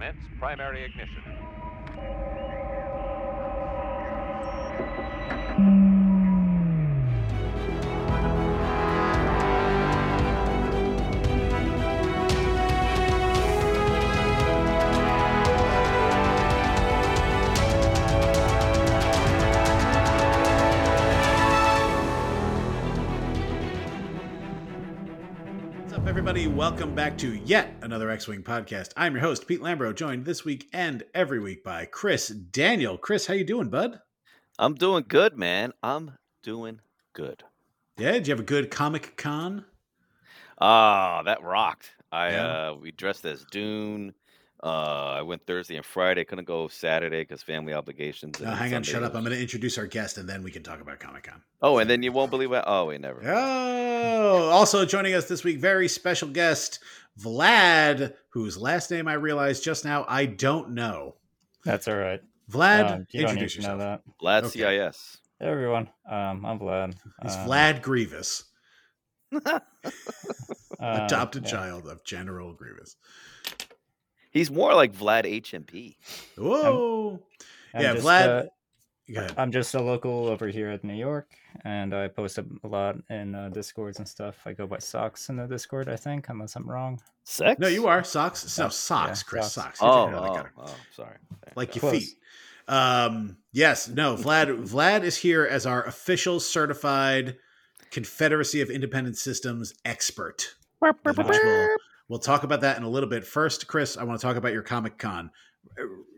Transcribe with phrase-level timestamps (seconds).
[0.00, 1.20] Commence primary ignition.
[26.60, 28.90] Welcome back to yet another X-Wing podcast.
[28.94, 32.98] I'm your host, Pete Lambro, joined this week and every week by Chris Daniel.
[32.98, 33.98] Chris, how you doing, bud?
[34.58, 35.72] I'm doing good, man.
[35.82, 36.80] I'm doing
[37.14, 37.44] good.
[37.96, 39.64] Yeah, did you have a good Comic Con?
[40.60, 41.92] Ah, that rocked.
[42.12, 42.68] I Yeah.
[42.68, 44.12] uh we dressed as Dune.
[44.62, 46.24] Uh I went Thursday and Friday.
[46.24, 48.38] Couldn't go Saturday because family obligations.
[48.38, 49.14] and Uh, then hang on, Sunday shut up.
[49.14, 51.40] I'm going to introduce our guest, and then we can talk about Comic Con.
[51.62, 52.62] Oh, and then you won't believe it.
[52.66, 53.20] Oh, we never.
[53.24, 56.78] Oh, also joining us this week, very special guest,
[57.18, 61.16] Vlad, whose last name I realized just now I don't know.
[61.64, 62.20] That's all right.
[62.50, 64.00] Vlad, Um, you don't need introduce to know yourself.
[64.06, 64.24] that.
[64.24, 64.58] Lad Okay.
[64.88, 65.18] CIS.
[65.38, 66.94] Hey, everyone, um, I'm Vlad.
[67.22, 68.44] He's Um, Vlad Grievous,
[69.32, 69.40] um,
[70.80, 71.50] adopted yeah.
[71.50, 72.96] child of General Grievous.
[74.30, 75.96] He's more like Vlad HMP.
[76.36, 77.20] Whoa.
[77.74, 78.48] I'm yeah, just, Vlad.
[79.16, 81.28] uh, I'm just a local over here at New York,
[81.64, 84.36] and I post a a lot in uh, discords and stuff.
[84.46, 87.00] I go by socks in the Discord, I think, unless I'm wrong.
[87.24, 87.58] Sex?
[87.60, 88.44] No, you are socks.
[88.58, 89.52] No, socks, yeah, Chris.
[89.52, 89.78] socks.
[89.78, 89.80] Socks.
[89.80, 91.16] Get your Oh, head out of the oh, oh, sorry.
[91.44, 91.92] Thank like your Close.
[91.92, 92.08] feet.
[92.68, 94.68] Um, yes, no, Vlad.
[94.68, 97.36] Vlad is here as our official certified
[97.90, 100.54] Confederacy of Independent Systems expert.
[100.78, 101.68] which we'll,
[102.10, 103.24] we'll talk about that in a little bit.
[103.24, 105.30] First, Chris, I want to talk about your Comic Con.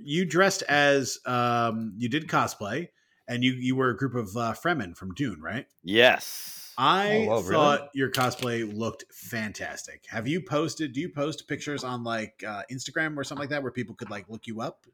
[0.03, 2.89] You dressed as um, you did cosplay,
[3.29, 5.67] and you you were a group of uh, Fremen from Dune, right?
[5.85, 6.73] Yes.
[6.79, 7.51] I Oh, wow, really?
[7.53, 10.07] thought your cosplay looked fantastic.
[10.09, 10.93] Have you posted?
[10.95, 14.09] Do you post pictures on like uh, Instagram or something like that where people could
[14.11, 14.87] like look you up?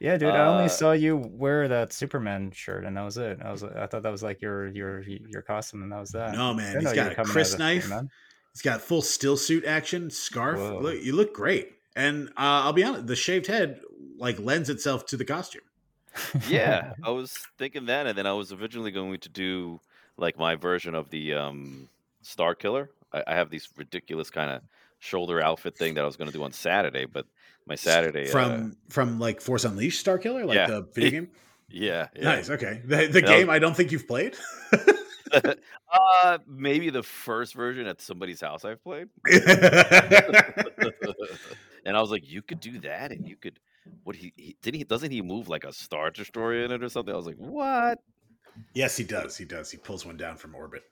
[0.00, 3.38] Yeah, dude, I Uh, only saw you wear that Superman shirt, and that was it.
[3.44, 6.34] I was, I thought that was like your your your costume, and that was that.
[6.34, 7.82] No, man, didn't he's got a coming Chris as knife.
[7.84, 8.10] Superman.
[8.52, 10.58] He's got full still suit action, scarf.
[10.58, 10.78] Whoa.
[10.80, 11.72] Look, you look great.
[11.96, 13.80] And uh, I'll be honest, the shaved head
[14.18, 15.62] like lends itself to the costume.
[16.48, 19.80] yeah, I was thinking that, and then I was originally going to do
[20.16, 21.88] like my version of the um,
[22.22, 22.90] Star Killer.
[23.12, 24.62] I, I have these ridiculous kind of
[24.98, 27.26] shoulder outfit thing that I was going to do on Saturday, but
[27.66, 30.66] my Saturday uh, from from like Force Unleashed Star Killer, like Yeah.
[30.66, 31.28] the video game.
[31.68, 32.24] yeah, yeah.
[32.24, 32.50] Nice.
[32.50, 34.36] Okay, the, the game I don't think you've played.
[35.32, 39.08] uh, maybe the first version at somebody's house I've played,
[41.84, 43.58] and I was like, you could do that, and you could.
[44.04, 46.88] What he, he didn't he doesn't he move like a star destroyer in it or
[46.88, 47.12] something?
[47.12, 47.98] I was like, what?
[48.74, 49.36] yes, he does.
[49.36, 49.70] He does.
[49.70, 50.82] He pulls one down from orbit.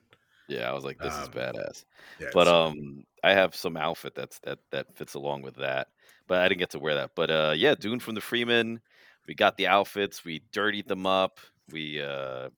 [0.47, 1.85] Yeah, I was like, this is Um, badass.
[2.19, 5.87] Yeah, but um i have some outfit that's that that fits along with that
[6.27, 8.79] but i didn't get to wear that but uh yeah dune from the Fremen
[9.27, 11.39] we got the outfits we dirtied them up
[11.71, 12.49] we uh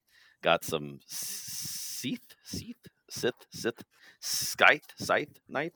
[0.41, 2.75] got some Sith, Sith,
[3.09, 3.84] Sith, Sith,
[4.19, 5.74] scythe, scythe, knife,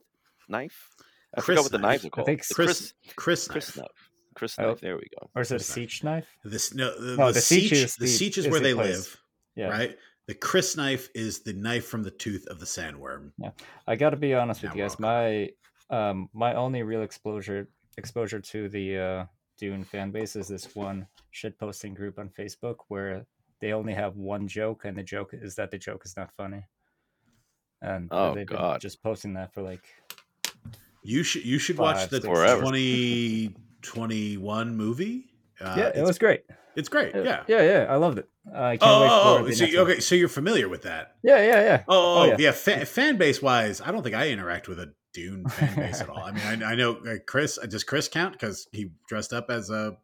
[0.50, 0.90] knife.
[1.38, 1.90] I Chris forgot what the knife.
[1.92, 2.26] knives are I called.
[2.28, 3.78] think The Chris Chris, crysknife.
[3.78, 4.10] knife.
[4.36, 4.68] Chris Oh.
[4.68, 4.82] knife.
[4.82, 5.30] There we go.
[5.36, 5.90] Or is it a Chris knife.
[5.90, 6.28] sietch knife?
[6.44, 7.70] This no, the, No, the, the sietch.
[7.70, 8.96] sietch is the the- sietch is is where the they place.
[8.98, 9.22] live,
[9.56, 9.68] Yeah.
[9.70, 9.98] right?
[10.28, 13.32] The crysknife is the knife from the tooth of the sandworm.
[13.38, 13.52] Yeah.
[13.86, 14.98] I got to be honest with you guys.
[15.00, 15.50] My
[15.90, 19.26] um my only real exposure exposure to the uh,
[19.60, 23.26] Dune fan base is this one shit posting group on Facebook where
[23.66, 26.68] they only have one joke, and the joke is that the joke is not funny.
[27.82, 28.80] And Oh, they've been God.
[28.80, 29.82] just posting that for like
[31.04, 35.26] You should you should watch the twenty twenty one movie.
[35.60, 36.44] Uh, yeah, it was great.
[36.76, 37.16] it's great.
[37.16, 37.42] Yeah.
[37.48, 38.30] yeah, yeah, I loved it.
[38.54, 40.84] I can't Oh, wait for oh, oh, the so, you- okay, so you're familiar with
[40.84, 41.16] that.
[41.24, 41.84] Yeah, yeah, yeah.
[41.88, 42.36] Oh, Oh, oh, yeah.
[42.38, 42.52] yeah.
[42.52, 46.10] Fa- fan base wise, I don't think I interact with a Dune fan base at
[46.10, 46.20] all.
[46.24, 47.58] I mean, I, I know uh, Chris.
[47.68, 49.98] Does Chris count because he dressed up as a,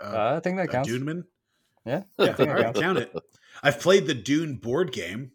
[0.00, 0.90] a, Uh, I think that a counts.
[0.90, 1.24] Duneman?
[1.86, 2.80] Yeah, Yeah, I think all it right, counts.
[2.80, 3.14] count it.
[3.62, 5.30] I've played the Dune board game.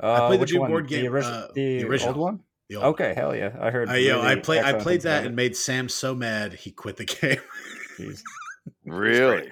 [0.00, 0.70] Uh, played the Dune one?
[0.70, 2.14] board game, The, orig- uh, the, the original.
[2.14, 2.40] old one.
[2.68, 3.56] The old Okay, hell yeah!
[3.60, 3.88] I heard.
[3.88, 4.64] Uh, yo, I really played.
[4.64, 7.38] I played that and made Sam so mad he quit the game.
[7.98, 8.22] Jeez.
[8.84, 9.48] Really?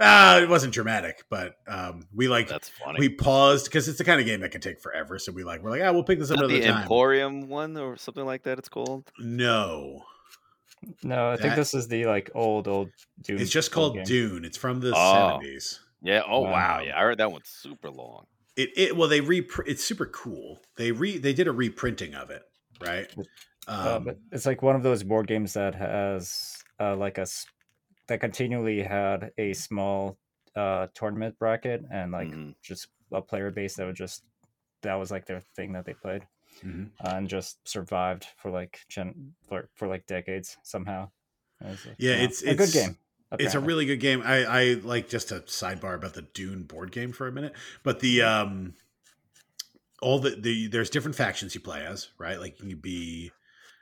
[0.00, 2.98] uh, it wasn't dramatic, but um, we like That's funny.
[2.98, 5.18] we paused because it's the kind of game that can take forever.
[5.20, 6.82] So we like we're like, ah, we'll pick this up that another the time.
[6.82, 8.58] Imperium one or something like that?
[8.58, 9.10] It's called.
[9.20, 10.02] no,
[11.02, 12.90] No, I think this is the like old old
[13.22, 13.40] Dune.
[13.40, 14.04] it's just called game.
[14.04, 14.44] Dune.
[14.44, 15.12] It's from the Oh.
[15.38, 15.80] seventies.
[16.02, 16.22] Yeah.
[16.26, 16.52] Oh wow.
[16.52, 16.80] Wow.
[16.84, 18.26] Yeah, I heard that one's super long.
[18.56, 20.60] It, it well they re it's super cool.
[20.76, 22.42] They re they did a reprinting of it,
[22.80, 23.12] right?
[23.16, 23.24] Um,
[23.68, 27.46] Uh, but it's like one of those board games that has uh, like a s-
[28.06, 30.18] that continually had a small
[30.54, 32.54] uh, tournament bracket and like Mhm.
[32.62, 34.22] just a player base that would just
[34.82, 36.26] that was like their thing that they played
[36.64, 36.90] mhm.
[37.04, 41.08] uh, and just survived for like gen for, for like decades somehow.
[41.60, 42.98] It's a- Yeah, you know, it's- a good it's- game.
[43.40, 44.22] It's a really good game.
[44.24, 47.98] I, I like just a sidebar about the Dune board game for a minute, but
[47.98, 48.74] the um,
[50.00, 52.38] all the the there's different factions you play as, right?
[52.38, 53.32] Like you could be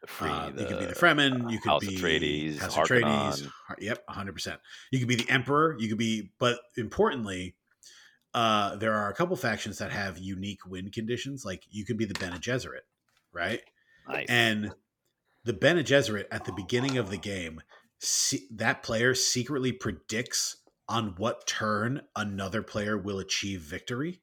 [0.01, 2.75] The free, uh, the, you could be the Fremen, you could House be Atreides, House
[2.75, 3.03] Harkonnen.
[3.03, 3.49] Atreides.
[3.69, 4.59] Har- Yep, 100%.
[4.91, 7.55] You could be the Emperor, you could be but importantly,
[8.35, 12.05] uh there are a couple factions that have unique win conditions, like you could be
[12.05, 12.85] the Bene Gesserit,
[13.33, 13.63] right?
[14.09, 14.27] nice.
[14.29, 14.73] And
[15.45, 17.61] the Bene Gesserit at the beginning of the game,
[17.99, 20.57] se- that player secretly predicts
[20.89, 24.21] on what turn another player will achieve victory.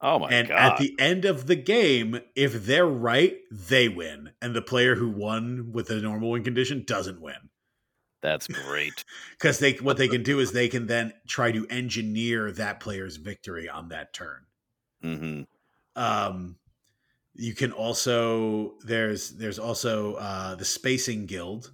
[0.00, 0.72] oh my and god!
[0.72, 4.30] at the end of the game, if they're right, they win.
[4.40, 7.50] And the player who won with a normal win condition doesn't win.
[8.26, 9.04] That's great.
[9.38, 13.16] Because they what they can do is they can then try to engineer that player's
[13.16, 14.46] victory on that turn.
[15.00, 15.42] hmm
[15.94, 16.56] Um,
[17.34, 21.70] you can also there's there's also uh, the spacing guild.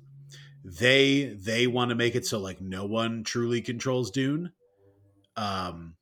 [0.63, 4.53] They they want to make it so like no one truly controls Dune.
[5.37, 5.97] Um,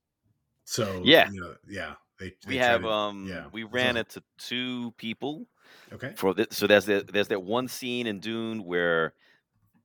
[0.65, 1.31] so Yeah.
[1.31, 1.95] you know, yeah.
[2.19, 3.47] They, they We have to- um yeah.
[3.53, 5.47] we ran into two people
[5.93, 6.13] okay.
[6.17, 6.49] for this.
[6.51, 9.15] So there's that there's that one scene in Dune where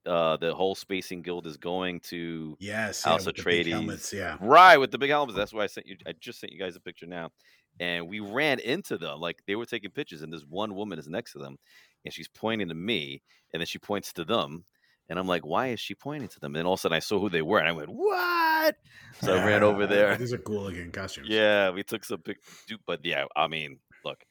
[0.05, 3.71] uh the whole spacing guild is going to Yes, House with the big Atreides.
[3.71, 4.37] helmets, yeah.
[4.39, 5.37] right with the big helmets.
[5.37, 5.97] That's why I sent you.
[6.07, 7.31] I just sent you guys a picture now,
[7.79, 9.19] and we ran into them.
[9.19, 11.57] Like they were taking pictures, and this one woman is next to them,
[12.03, 13.21] and she's pointing to me,
[13.53, 14.65] and then she points to them,
[15.09, 16.55] and I'm like, why is she pointing to them?
[16.55, 18.75] And all of a sudden I saw who they were, and I went, what?
[19.21, 20.15] So I ran over there.
[20.17, 21.27] These are cool looking costumes.
[21.29, 22.37] Yeah, we took some pic,
[22.67, 24.23] dude, but yeah, I mean, look.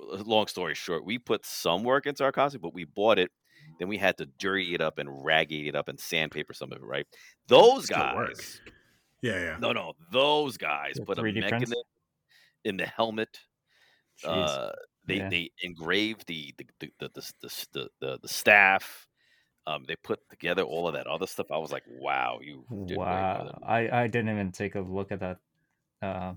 [0.00, 3.32] Long story short, we put some work into our costume, but we bought it.
[3.78, 6.78] Then we had to dirty it up and raggy it up and sandpaper some of
[6.82, 7.06] it, right?
[7.48, 8.44] Those Still guys, work.
[9.22, 9.58] Yeah, yeah.
[9.60, 11.70] no, no, those guys The put a 3D prints?
[11.72, 11.82] mechanism
[12.64, 13.40] in the helmet.
[14.24, 14.72] Uh,
[15.06, 15.28] they Yeah.
[15.30, 19.06] they engraved the the the the the, the, the, the, the staff.
[19.66, 21.50] Um, they put together all of that other stuff.
[21.50, 25.20] I was like, wow, you did wow, I I didn't even take a look at
[25.20, 25.38] that.
[26.02, 26.34] Uh,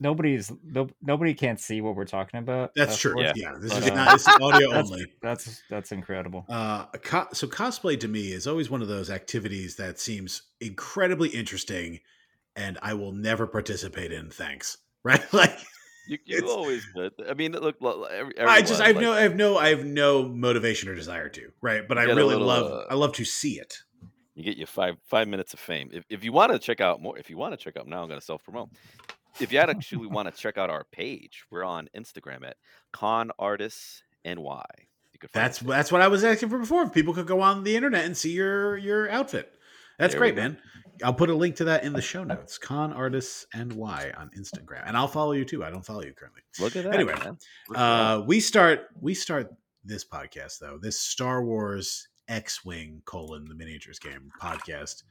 [0.00, 2.70] nobody's no, nobody can't see what we're talking about.
[2.74, 3.14] That's of true.
[3.14, 3.32] course.
[3.34, 5.06] Yeah, this But, is uh, not this is audio That's only.
[5.22, 6.44] that's that's incredible.
[6.48, 11.28] Uh, co- so cosplay to me is always one of those activities that seems incredibly
[11.28, 12.00] interesting,
[12.56, 14.30] and I will never participate in.
[14.30, 14.78] Thanks.
[15.04, 15.20] Right?
[15.32, 15.58] Like
[16.06, 17.12] You, you always good.
[17.28, 19.68] I mean, look, look every, I just I have like, no I have no I
[19.70, 21.50] have no motivation or desire to.
[21.60, 21.86] Right?
[21.88, 23.78] But I really little, love uh, I love to see it.
[24.34, 25.90] You get your five five minutes of fame.
[25.92, 28.02] If, if you want to check out more, if you want to check out now,
[28.02, 28.70] I'm going to self promote.
[29.40, 32.56] If you actually want to check out our page, we're on Instagram at
[32.92, 34.34] Con Artists NY.
[35.12, 36.82] You could That's that's what I was asking for before.
[36.82, 39.52] If people could go on the internet and see your your outfit.
[39.98, 40.58] That's There great, man.
[41.02, 42.58] I'll put a link to that in the show notes.
[42.58, 45.64] Con Artists NY on Instagram, and I'll follow you too.
[45.64, 46.42] I don't follow you currently.
[46.60, 46.94] Look at that.
[46.94, 47.38] Anyway, man.
[47.68, 47.80] Look at that.
[47.80, 49.54] Uh, we start we start
[49.84, 55.02] this podcast though this Star Wars X Wing colon the miniatures game podcast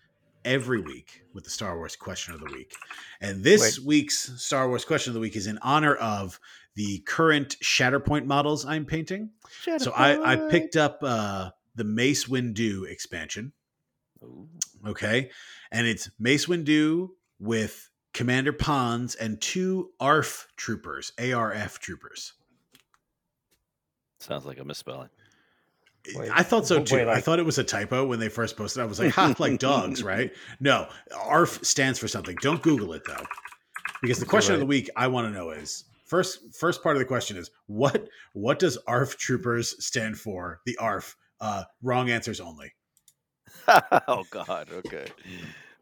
[0.45, 2.73] every week with the Star Wars question of the week,
[3.21, 6.39] and this week's Star Wars question of the week is in honor of
[6.75, 9.31] the current Shatterpoint models I'm painting.
[9.77, 13.53] So I I picked up uh, the Mace Windu expansion.
[14.23, 14.47] Ooh.
[14.85, 15.29] Okay.
[15.71, 17.09] And it's Mace Windu
[17.39, 22.33] with Commander Ponds and two ARF troopers, ARF troopers.
[24.19, 25.09] Sounds like a misspelling.
[26.15, 27.09] Wait, I thought so wait, too.
[27.09, 28.81] I thought it was a typo when they first posted.
[28.81, 28.83] it.
[28.83, 30.31] I was like, ha, like dogs, right?
[30.59, 32.35] No, ARF stands for something.
[32.41, 33.23] Don't Google it though.
[34.01, 36.99] Because the question of the week I want to know is first first part of
[36.99, 40.61] the question is what what does ARF troopers stand for?
[40.65, 41.15] The ARF.
[41.39, 42.71] Uh, wrong answers only.
[44.07, 44.69] oh God.
[44.71, 45.07] Okay.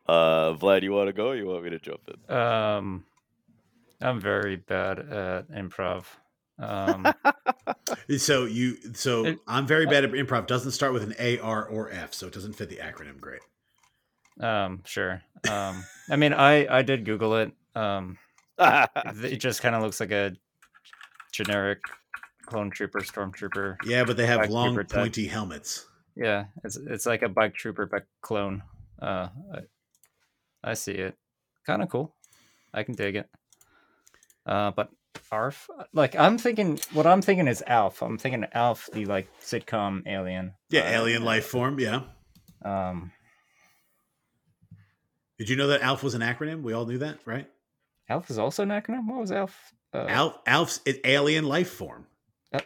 [0.08, 1.28] Uh, Vlad, you want to go?
[1.28, 2.36] Or you want me to jump in?
[2.36, 3.06] Um,
[4.02, 6.06] I'm very bad at improv.
[6.60, 7.08] Um,
[8.18, 10.48] So you so It- I'm very bad at improv.
[10.48, 13.42] Doesn't start with an A, R, or F, so it doesn't fit the acronym great.
[14.40, 15.22] um, sure.
[15.50, 17.52] Um, I mean, I I did Google it.
[17.76, 18.18] Um,
[18.60, 20.34] it just kind of looks like a
[21.32, 21.80] generic
[22.46, 23.78] clone trooper, stormtrooper.
[23.86, 25.00] Yeah, but they have long trooper type.
[25.02, 25.88] pointy helmets.
[26.16, 28.64] Yeah, it's it's like a bike trooper but clone.
[29.02, 29.60] Uh, I,
[30.64, 31.16] I see it.
[31.66, 32.16] Kind of cool.
[32.74, 33.30] I can dig it.
[34.46, 34.90] Uh, but
[35.32, 38.02] Arf, like I'm thinking, what I'm thinking is Alf.
[38.02, 40.54] I'm thinking Alf, the like sitcom alien.
[40.70, 41.80] Yeah, Uh, alien life form.
[41.80, 42.02] Yeah.
[42.64, 43.12] Um,
[45.38, 46.62] Did you know that ALF was an acronym?
[46.64, 47.48] We all knew that, right?
[48.10, 49.08] Alf is also an acronym.
[49.08, 49.56] What was Alf?
[49.94, 52.06] Uh, ALF, ALF's alien life form.
[52.54, 52.60] uh,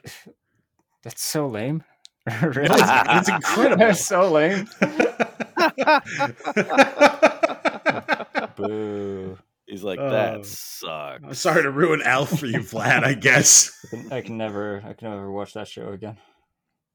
[1.04, 1.84] that's so lame.
[2.42, 2.70] really?
[2.72, 3.78] it's, it's incredible.
[3.86, 4.68] That's so lame.
[8.56, 9.38] Boo.
[9.68, 11.24] He's like, that sucks.
[11.24, 13.04] I'm sorry to ruin ALF for you, Vlad.
[13.04, 13.72] I guess.
[14.12, 16.18] I can, never, I can never watch that show again.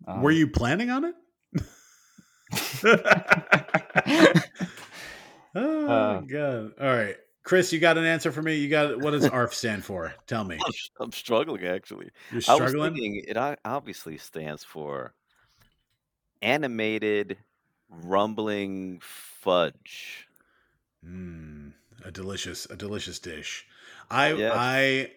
[0.07, 1.15] Um, Were you planning on it?
[5.55, 6.73] oh Uh, god!
[6.81, 8.57] All right, Chris, you got an answer for me?
[8.57, 10.15] You got what does ARF stand for?
[10.27, 10.59] Tell me.
[10.65, 12.11] I'm, I'm struggling actually.
[12.31, 12.95] You're struggling.
[12.95, 15.15] thinking it obviously stands for
[16.43, 17.39] animated
[17.89, 20.29] rumbling fudge.
[21.05, 21.73] Mm,
[22.05, 23.67] a delicious, a delicious dish.
[24.11, 24.53] I, Yes.
[24.55, 25.11] I,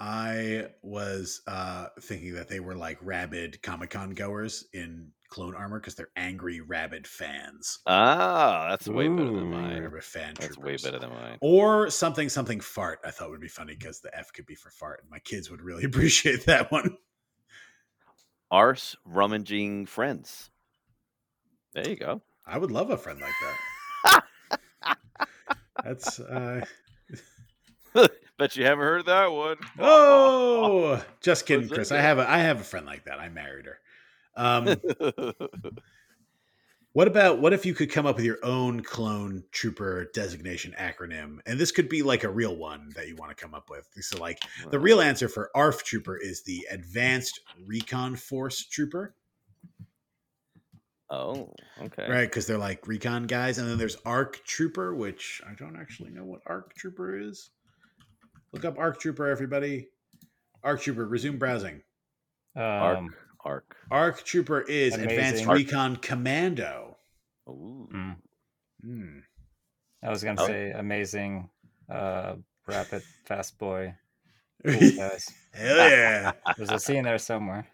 [0.00, 5.80] I was uh, thinking that they were like rabid Comic Con goers in clone armor
[5.80, 7.80] because they're angry rabid fans.
[7.86, 9.50] Ah, that's way better than Ooh.
[9.50, 9.82] mine.
[9.82, 11.38] Rabid fan That's way better than mine.
[11.40, 13.00] Or something, something fart.
[13.04, 15.50] I thought would be funny because the F could be for fart, and my kids
[15.50, 16.96] would really appreciate that one.
[18.50, 20.50] Arse rummaging friends.
[21.74, 22.22] There you go.
[22.46, 23.56] I would love a friend like that.
[25.88, 26.64] That's uh,
[28.38, 29.56] Bet you haven't heard that one.
[29.78, 31.90] oh, just kidding, Chris.
[31.90, 33.18] I have a I have a friend like that.
[33.18, 33.78] I married her.
[34.36, 34.76] Um,
[36.94, 41.38] What about what if you could come up with your own clone trooper designation acronym?
[41.46, 43.86] And this could be like a real one that you want to come up with.
[44.00, 44.40] So, like,
[44.70, 49.14] the real answer for ARF trooper is the Advanced Recon Force Trooper,
[51.10, 52.06] Oh, okay.
[52.10, 52.28] right?
[52.28, 53.58] Because they're like recon guys.
[53.58, 57.50] And then there's ARC Trooper, which I don't actually know what ARC Trooper is.
[58.52, 59.88] Look up ARC Trooper, everybody.
[60.62, 61.82] ARC Trooper, resume browsing.
[62.56, 62.98] Arc.
[62.98, 63.76] Um, Arc.
[63.90, 65.48] ARC Trooper is Advanced Amazing.
[65.48, 66.96] Recon Commando.
[67.48, 67.88] Ooh.
[67.92, 68.16] mm.
[68.82, 69.18] Hmm.
[70.02, 70.46] I was gonna Oh.
[70.46, 71.48] say amazing,
[71.90, 72.34] uh,
[72.66, 73.94] rapid, fast boy,
[74.64, 75.30] Hell cool guys.
[75.56, 76.32] yeah.
[76.56, 77.66] There's a scene there somewhere.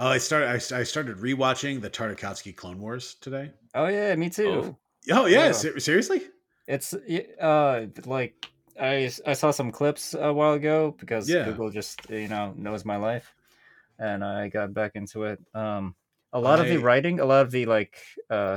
[0.00, 0.48] Oh, I started.
[0.48, 3.50] I, I started rewatching the Tartakovsky Clone Wars today.
[3.74, 4.48] Oh yeah, me too.
[4.48, 4.76] Oh.
[5.12, 5.52] Oh yeah, Yeah.
[5.52, 6.22] ser- seriously?
[6.66, 8.46] It's uh like
[8.80, 11.44] I I saw some clips a while ago because Yeah.
[11.44, 13.34] Google just you know knows my life,
[13.98, 15.38] and I got back into it.
[15.54, 15.94] Um,
[16.32, 17.98] a lot of the writing, a lot of the like
[18.30, 18.56] uh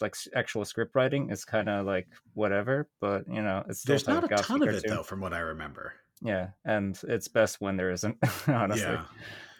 [0.00, 4.06] like actual script writing is kind of like whatever, but you know it's still There's
[4.06, 4.90] not a ton of it cartoon.
[4.96, 5.94] though, from what I remember.
[6.22, 8.16] Yeah, and it's best when there isn't,
[8.46, 8.86] honestly.
[8.92, 9.04] Yeah.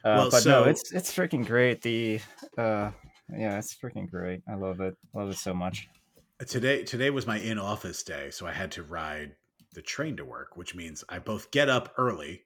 [0.06, 1.82] Uh, Well, but so- no, it's it's freaking great.
[1.82, 2.20] The
[2.56, 2.90] uh,
[3.36, 4.40] yeah, it's freaking great.
[4.48, 4.94] I love it.
[5.14, 5.88] Love it so much.
[6.46, 9.32] Today today was my in office day, so I had to ride
[9.72, 12.42] the train to work, which means I both get up early,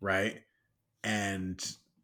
[0.00, 0.36] right,
[1.02, 1.58] and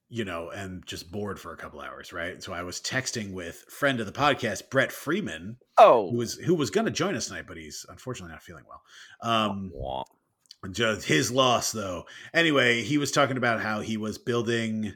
[0.09, 2.43] you know, and just bored for a couple hours, right.
[2.43, 6.55] So I was texting with friend of the podcast, Brett Freeman, Oh, who was who
[6.55, 8.83] was going to join us tonight, but he's unfortunately not feeling well.
[9.23, 10.05] Um, Wah.
[10.71, 12.04] Just his loss, though.
[12.33, 14.95] Anyway, he was talking about how he was building,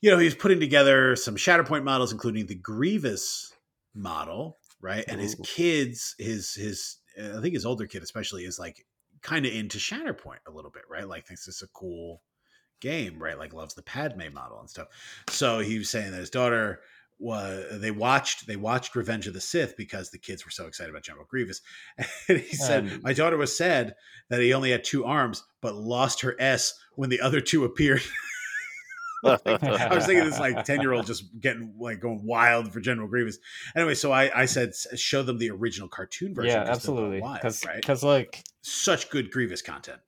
[0.00, 3.52] you know, he was putting together some Shatterpoint models, including the Grievous
[3.94, 5.04] model, right?
[5.06, 8.84] And his kids, his his, uh, I think his older kid especially is like
[9.22, 11.08] kind of into Shatterpoint a little bit, right?
[11.08, 12.22] Like thinks it's a cool
[12.80, 13.38] game, right?
[13.38, 14.88] Like loves the Padme model and stuff.
[15.28, 16.80] So he was saying that his daughter
[17.20, 21.02] they watched they watched Revenge of the Sith because the kids were so excited about
[21.02, 21.60] General Grievous.
[22.28, 23.94] And he said, And- My daughter was sad
[24.30, 28.02] that he only had two arms, but lost her S when the other two appeared.
[29.24, 29.30] I
[29.92, 33.38] was thinking this like 10 year old just getting like going wild for General Grievous.
[33.74, 36.52] Anyway, so I, I said show them the original cartoon version.
[36.52, 37.20] yeah, absolutely.
[37.20, 38.02] Because right?
[38.04, 39.98] like Such good Grievous content.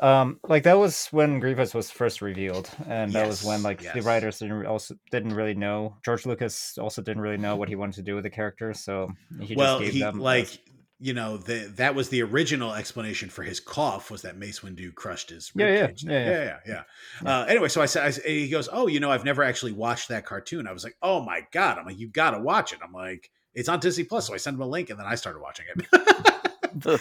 [0.00, 3.92] Um like that was when Grievous was first revealed, and that was when Yes, like
[3.92, 5.96] the writers didn't also didn't really know.
[6.04, 9.10] George Lucas also didn't really know what he wanted to do with the character, so
[9.40, 10.58] he well, just gave he them like
[10.98, 14.94] you know the, that was the original explanation for his cough was that Mace Windu
[14.94, 16.04] crushed his Yeah, yeah, ribcage.
[16.04, 16.30] yeah, yeah.
[16.30, 16.82] yeah, yeah,
[17.24, 17.30] yeah.
[17.30, 20.24] Uh, anyway, so I said, he goes, "Oh, you know, I've never actually watched that
[20.26, 22.92] cartoon." I was like, "Oh my god!" I'm like, "You got to watch it." I'm
[22.92, 25.40] like, "It's on Disney Plus," so I sent him a link, and then I started
[25.40, 26.34] watching it.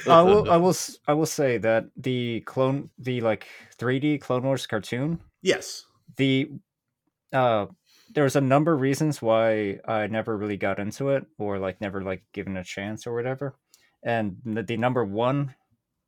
[0.07, 0.75] I will I will
[1.07, 3.47] I will say that the clone the like
[3.77, 5.85] 3D Clone Wars cartoon yes,
[6.17, 6.49] the
[7.33, 7.67] uh
[8.13, 11.79] there was a number of reasons why I never really got into it or like
[11.79, 13.55] never like given a chance or whatever.
[14.03, 15.55] And the, the number one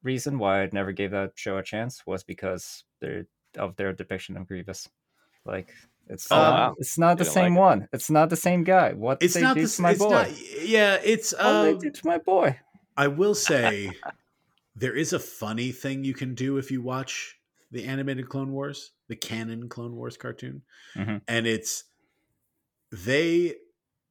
[0.04, 2.84] reason why I never gave that show a chance was because
[3.58, 4.90] of their depiction of Grievous.
[5.46, 5.74] Like
[6.10, 6.76] it's Oh, not, wow.
[6.78, 7.62] it's not the same like it.
[7.62, 7.88] one.
[7.94, 8.92] It's not the same guy.
[8.92, 9.78] What did it's they not do this.
[9.78, 10.10] to my it's boy?
[10.10, 10.28] not.
[10.62, 11.32] Yeah, it's.
[11.34, 12.60] what did Um, they do to my boy?
[12.96, 13.92] I will say
[14.76, 17.38] there is a funny thing you can do if you watch
[17.72, 20.62] the animated Clone Wars, the canon Clone Wars cartoon.
[20.96, 21.22] Mhm.
[21.28, 21.86] And it's
[22.92, 23.56] they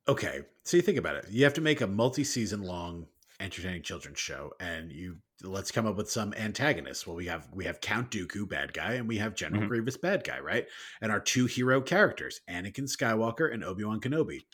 [0.08, 1.26] okay, so you think about it.
[1.30, 3.06] You have to make a multi-season long
[3.40, 7.06] entertaining children's show and you let's come up with some antagonists.
[7.06, 9.68] Well, we have we have Count Dooku, bad guy, and we have General Mhm.
[9.68, 10.68] Grievous, bad guy, right?
[11.00, 14.44] And our two hero characters, Anakin Skywalker and Obi-Wan Kenobi.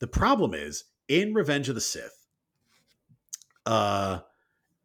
[0.00, 2.26] The problem is in Revenge of the Sith,
[3.68, 4.20] uh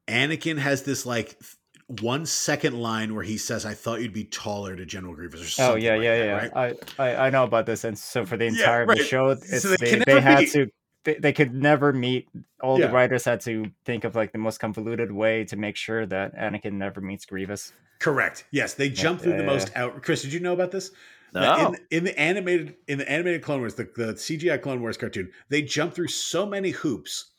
[0.07, 4.25] Anakin has this like th- one second line where he says, "I thought you'd be
[4.25, 5.59] taller" to General Grievous.
[5.59, 6.49] Or Oh yeah, like yeah, that, yeah.
[6.61, 6.77] Right?
[6.99, 8.97] I, I I know about this, and so for the Yeah, entire right.
[8.99, 10.67] show, it's, So they they, they, had to
[11.03, 12.27] they, they could never meet.
[12.61, 12.87] All Yeah.
[12.87, 16.35] the writers had to think of like the most convoluted way to make sure that
[16.35, 17.73] Anakin never meets Grievous.
[17.99, 18.45] Correct.
[18.51, 20.01] Yes, they jump through the yeah, most out.
[20.03, 20.91] Chris, did you know about this?
[21.33, 21.73] No.
[21.73, 25.31] In, in the animated in the animated Clone Wars, the, the CGI Clone Wars cartoon,
[25.49, 27.31] they jump through so many hoops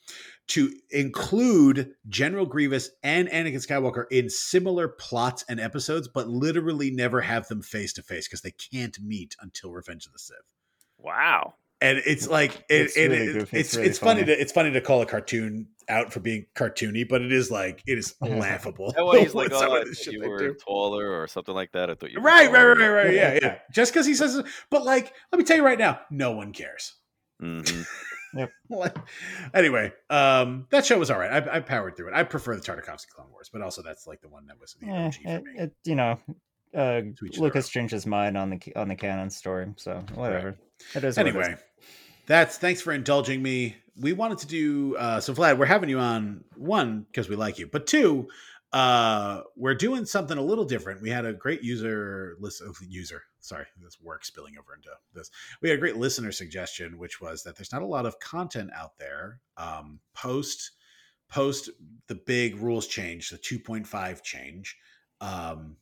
[0.48, 7.20] to include General Grievous and Anakin Skywalker in similar plots and episodes, but literally never
[7.20, 10.36] have them face to face because they can't meet until Revenge of the Sith.
[10.98, 11.54] Wow.
[11.80, 13.58] And it's like it, It's it- really it- goofy.
[13.58, 14.20] it's It's it's, funny.
[14.22, 14.34] funny.
[14.34, 17.82] to it's funny to call a cartoon out for being cartoony, but it is like
[17.86, 18.92] it is laughable.
[18.92, 20.54] That way he's like, oh, I thought you were do.
[20.54, 21.90] taller or something like that.
[21.90, 23.14] I thought you were Right, right, right, right, right.
[23.14, 23.38] Yeah, Yeah.
[23.42, 23.58] yeah.
[23.72, 26.94] Just because he says but like, let me tell you right now, no one cares.
[27.42, 27.82] Mm-hmm.
[28.70, 28.96] Like,
[29.52, 31.30] anyway, um, that show was all right.
[31.46, 32.14] I, I powered through it.
[32.14, 34.88] I prefer the Tartakovsky Clone Wars, but also that's like the one that was the
[34.88, 35.50] Eh, OG for it, me.
[35.56, 36.18] it, you know,
[36.74, 40.02] uh, To each their Lucas changed his mind on the on the canon story, so
[40.14, 40.56] whatever.
[40.94, 41.36] It is what it is.
[41.36, 41.56] anyway,
[42.26, 43.76] that's thanks for indulging me.
[44.00, 45.56] We wanted to do uh, so, Vlad.
[45.58, 48.26] We're having you on one because we like you, but two,
[48.72, 51.00] uh, we're doing something a little different.
[51.00, 53.22] We had a great user list of user.
[53.44, 55.30] Sorry, this work spilling over into this.
[55.60, 58.70] We had a great listener suggestion, which was that there's not a lot of content
[58.74, 60.72] out there um, post
[61.28, 61.70] post
[62.06, 64.76] the big rules change, the 2.5 change.
[65.20, 65.76] Um,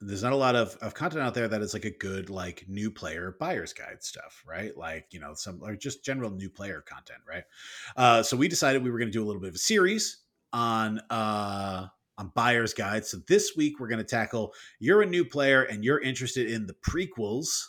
[0.00, 2.64] there's not a lot of, of content out there that is like a good like
[2.68, 6.84] new player buyer's guide stuff right like you know some or just general new player
[6.86, 7.44] content right
[7.96, 10.18] uh so we decided we were going to do a little bit of a series
[10.52, 11.86] on uh
[12.18, 13.04] on buyer's guide.
[13.04, 16.66] So this week we're going to tackle you're a new player and you're interested in
[16.66, 17.66] the prequels.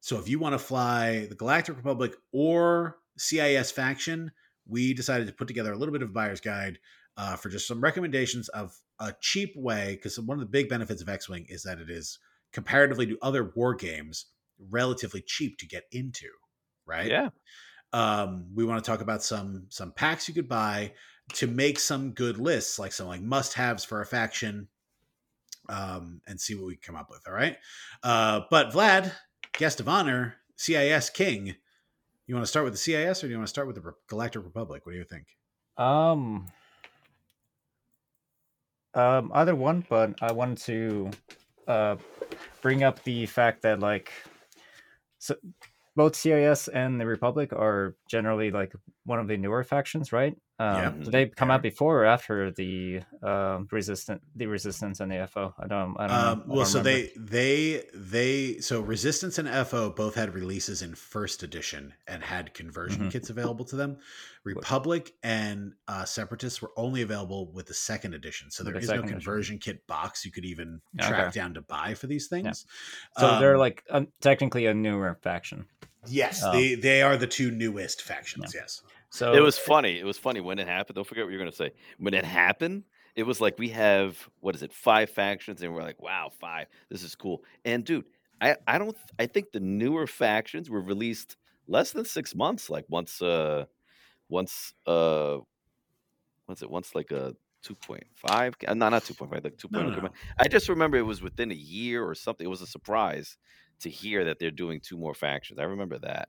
[0.00, 4.32] So if you want to fly the galactic republic or cis faction
[4.66, 6.78] we decided to put together a little bit of buyer's guide
[7.16, 11.02] uh, for just some recommendations of a cheap way because one of the big benefits
[11.02, 12.18] of x-wing is that it is
[12.52, 14.26] comparatively to other war games
[14.70, 16.28] relatively cheap to get into
[16.86, 17.08] right?
[17.08, 17.30] Yeah.
[17.92, 20.92] um, we want to talk about some some packs you could buy
[21.32, 24.68] to make some good lists like some like must haves for a faction
[25.68, 27.56] um, and see what we come up with all right?
[28.02, 29.12] Uh, but vlad
[29.52, 31.54] guest of honor cis king.
[32.26, 33.94] You want to start with the cis or do you want to start with the
[34.08, 34.84] galactic republic?
[34.84, 35.26] What do you think?
[35.76, 36.46] Um,
[38.94, 41.10] um, either one, but I wanted to
[41.66, 41.96] uh
[42.60, 44.12] bring up the fact that like
[45.18, 45.36] so
[45.96, 48.72] both CIS and the Republic are generally like
[49.04, 50.36] one of the newer factions, right?
[50.58, 55.10] Um, Yeah, did they come out before or after the um resistant the resistance and
[55.10, 55.52] the FO?
[55.58, 56.30] I don't I don't know.
[56.32, 56.90] Um, I well, don't so remember.
[56.90, 62.54] they they they so Resistance and FO both had releases in first edition and had
[62.54, 63.10] conversion Mhm.
[63.10, 63.98] kits available to them.
[64.44, 68.92] Republic and uh, Separatists were only available with the second edition, so there the is
[68.92, 69.18] no second edition.
[69.18, 71.08] conversion kit box you could even Okay.
[71.08, 72.64] track down to buy for these things.
[73.18, 75.66] so they're Um, like um, technically a newer faction.
[76.06, 78.54] yes, um, they they are the two newest factions.
[78.54, 78.82] Yes,
[79.14, 80.00] So It was funny.
[80.00, 80.96] It was funny when it happened.
[80.96, 81.70] Don't forget what you're going to say.
[81.98, 82.82] When it happened,
[83.14, 86.66] it was like we have what is it, five factions, and we're like, wow, five.
[86.90, 87.44] This is cool.
[87.64, 88.06] And dude,
[88.40, 88.96] I I don't.
[89.20, 91.36] I think the newer factions were released
[91.68, 92.68] less than six months.
[92.68, 93.66] Like once, uh,
[94.28, 95.38] once, uh,
[96.46, 96.70] what's it?
[96.70, 97.34] Once like a.
[97.64, 100.08] 2.5 uh, no not 2.5 like 2.0 No, no, no.
[100.38, 103.38] i just remember it was within a year or something it was a surprise
[103.80, 106.28] to hear that they're doing two more factions i remember that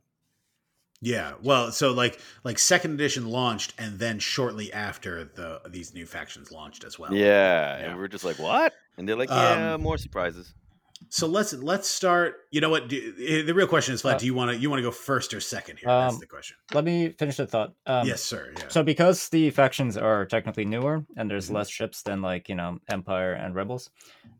[1.01, 1.33] yeah.
[1.43, 6.51] Well, so like like second edition launched, and then shortly after the these new factions
[6.51, 7.13] launched as well.
[7.13, 7.85] yeah, yeah.
[7.89, 10.53] and we're just like what and they're like yeah Um, more surprises
[11.09, 12.35] So let's let's start.
[12.51, 12.87] You know what?
[12.87, 14.83] Do, eh, the real question is, Vlad, Uh, do you want to you want to
[14.83, 15.87] go first or second here?
[15.89, 16.55] That's um, the question.
[16.73, 17.73] let me finish the thought.
[17.85, 18.53] Um, yes, sir.
[18.57, 18.69] Yeah.
[18.69, 21.55] So because the factions are technically newer and there's Mhm.
[21.55, 23.91] less ships than like you know Empire and Rebels,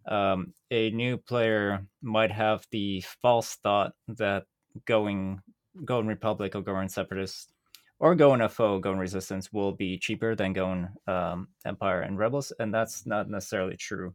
[0.08, 4.46] um, a new player might have the false thought that
[4.86, 5.42] going
[5.84, 7.52] going Republic or going Separatist
[8.00, 12.74] or going FO going Resistance will be cheaper than going um, Empire and Rebels, and
[12.74, 14.14] that's not necessarily true.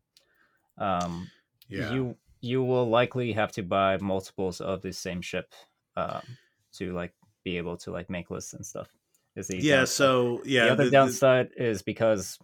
[0.78, 1.30] Um,
[1.68, 1.92] yeah.
[1.92, 5.52] You you will likely have to buy multiples of the same ship
[5.96, 6.22] um,
[6.72, 7.12] to like
[7.44, 8.88] be able to like make lists and stuff.
[9.36, 9.76] Is the yeah.
[9.76, 9.88] downside.
[9.88, 10.64] So yeah.
[10.64, 12.38] the other the- the- downside is because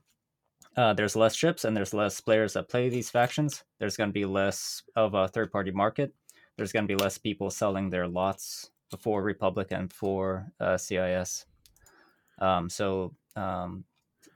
[0.77, 3.65] uh, there's less ships and there's less players that play these factions.
[3.79, 6.15] There's going to be less of a third party market.
[6.57, 11.47] There's going to be less people selling their lots for Republic and for uh, CIS.
[12.39, 13.85] Um, so um,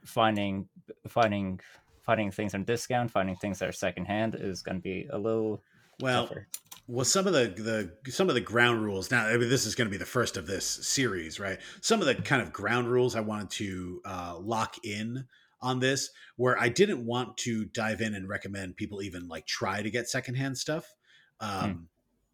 [0.05, 0.67] finding
[1.07, 1.59] finding
[2.01, 5.61] finding things on discount, finding things that are secondhand is going to be a little
[5.99, 6.47] well, tougher.
[6.87, 9.11] well, some of the the some of the ground rules.
[9.11, 11.59] Now, I mean, this is going to be the first of this series, right?
[11.81, 15.25] Some of the kind of ground rules I wanted to uh, lock in
[15.61, 19.83] on this where I didn't want to dive in and recommend people even like try
[19.83, 20.95] to get secondhand stuff.
[21.39, 21.83] Um, Hmm.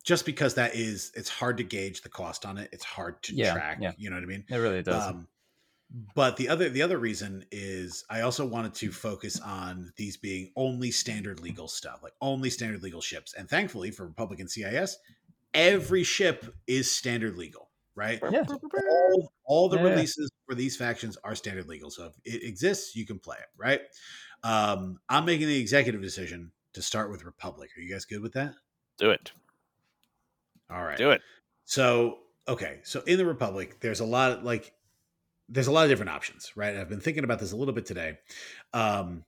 [0.08, 2.70] Just because that is, it's hard to gauge the cost on it.
[2.72, 3.80] It's hard to Yeah, track.
[3.82, 3.92] yeah.
[3.98, 4.46] You know what I mean?
[4.50, 5.06] It really does.
[5.06, 5.28] Um,
[6.16, 10.54] but the other the other reason is I also wanted to focus on these being
[10.56, 13.34] only standard legal stuff, like only standard legal ships.
[13.34, 14.98] And thankfully for Republican CIS,
[15.54, 18.22] every ship is standard legal, right?
[18.32, 18.44] yeah.
[18.48, 19.90] All, all the Yeah, yeah.
[19.90, 21.92] releases for these factions are standard legal.
[21.92, 23.82] So if it exists, you can play it, right?
[24.44, 27.72] Um, I'm making the executive decision to start with Republic.
[27.78, 28.54] Are you guys good with that?
[28.98, 29.32] Do it.
[30.70, 30.98] All right.
[30.98, 31.22] Do it.
[31.66, 34.74] So okay, so in the Republic, there's a lot of, like
[35.50, 36.76] there's a lot of different options, right?
[36.76, 38.18] I've been thinking about this a little bit today,
[38.74, 39.24] um,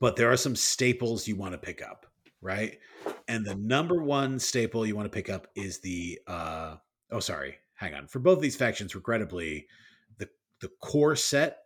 [0.00, 2.06] but there are some staples you want to pick up,
[2.40, 2.78] right?
[3.28, 6.76] And the number one staple you want to pick up is the uh,
[7.10, 8.06] oh, sorry, hang on.
[8.08, 9.66] For both these factions, regrettably,
[10.18, 10.28] the
[10.60, 11.61] the core set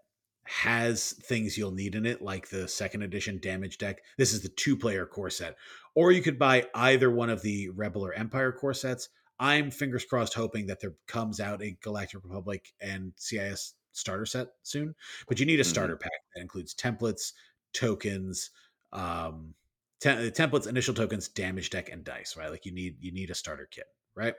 [0.49, 4.03] has things you'll need in it, like the second edition damage deck.
[4.17, 5.57] This is the two player core set,
[5.95, 9.09] or you could buy either one of the Rebel or Empire core sets.
[9.39, 14.49] I'm fingers crossed hoping that there comes out a Galactic Republic and CIS starter set
[14.63, 14.95] soon.
[15.29, 15.67] But you need a Mhm.
[15.67, 17.33] starter pack that includes templates,
[17.73, 18.51] tokens,
[18.93, 19.55] um,
[20.01, 22.37] te- templates, initial tokens, damage deck, and dice.
[22.37, 24.35] Right, like you need you need a starter kit, right?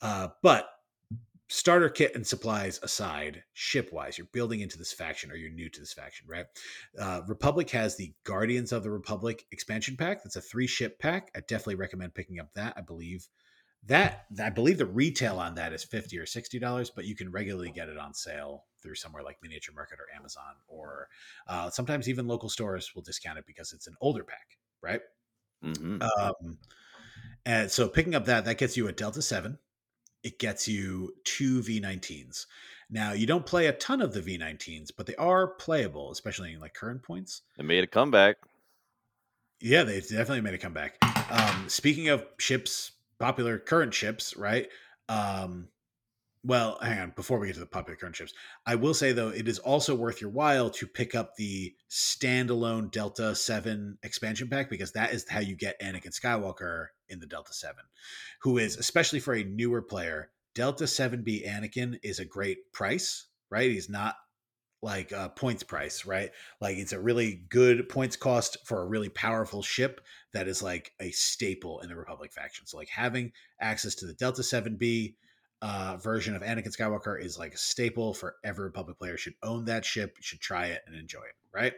[0.00, 0.70] Uh, but
[1.50, 5.68] starter kit and supplies aside, ship wise, you're building into this faction or you're new
[5.68, 6.46] to this faction, right?
[6.98, 10.22] Uh, Republic has the Guardians of the Republic expansion pack.
[10.22, 11.30] That's a three ship pack.
[11.36, 12.74] I definitely recommend picking up that.
[12.76, 13.26] I believe
[13.86, 17.32] that I believe the retail on that is fifty or sixty dollars, but you can
[17.32, 21.08] regularly get it on sale through somewhere like Miniature Market or Amazon, or
[21.48, 25.00] uh, sometimes even local stores will discount it because it's an older pack, right?
[25.62, 26.58] hmm Um,
[27.44, 29.58] and so picking up that that gets you a Delta Seven.
[30.22, 32.46] It gets you two V19s.
[32.90, 36.60] Now you don't play a ton of the V19s, but they are playable, especially in
[36.60, 37.42] like current points.
[37.56, 38.36] They made a comeback.
[39.60, 40.96] Yeah, they definitely made a comeback.
[41.30, 44.68] Um, speaking of ships, popular current ships, right?
[45.08, 45.68] Um,
[46.42, 47.12] well, hang on.
[47.14, 48.32] Before we get to the popular current ships,
[48.64, 52.90] I will say though, it is also worth your while to pick up the standalone
[52.90, 57.52] Delta Seven expansion pack because that is how you get Anakin Skywalker in the Delta
[57.52, 57.84] Seven,
[58.42, 60.30] who is especially for a newer player.
[60.54, 63.70] Delta Seven B Anakin is a great price, right?
[63.70, 64.16] He's not
[64.82, 66.30] like a points price, right?
[66.58, 70.00] Like it's a really good points cost for a really powerful ship
[70.32, 72.66] that is like a staple in the Republic faction.
[72.66, 75.16] So like having access to the Delta 7B
[75.62, 79.16] uh, version of Anakin Skywalker is like a staple for every Republic player.
[79.16, 81.74] Should own that ship, should try it and enjoy it, right?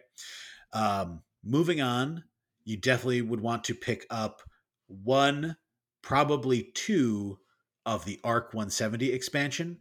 [0.72, 2.24] Um, moving on,
[2.64, 4.42] you definitely would want to pick up
[4.86, 5.56] one,
[6.02, 7.38] probably two
[7.84, 9.78] of the Arc 170 expansion.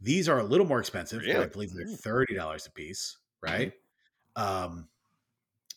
[0.00, 1.22] These are a little more expensive.
[1.38, 3.72] but I believe they're thirty dollars a piece, right?
[4.34, 4.88] Um,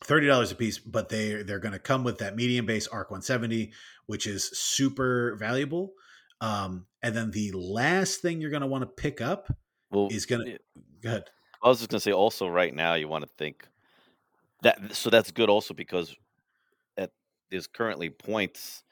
[0.03, 3.11] thirty dollars a piece, but they they're going to come with that medium base Arc
[3.11, 3.71] 170,
[4.07, 5.93] which is super valuable.
[6.41, 9.51] Um, and then the last thing you're going to want to pick up
[9.91, 10.57] Well, is going to yeah,
[11.01, 11.25] go ahead.
[11.63, 12.11] I was just gonna say.
[12.13, 13.67] Also, right now, you want to think
[14.63, 14.95] that.
[14.95, 15.49] So that's good.
[15.49, 16.15] Also, because
[16.97, 17.11] at
[17.51, 18.83] there's currently points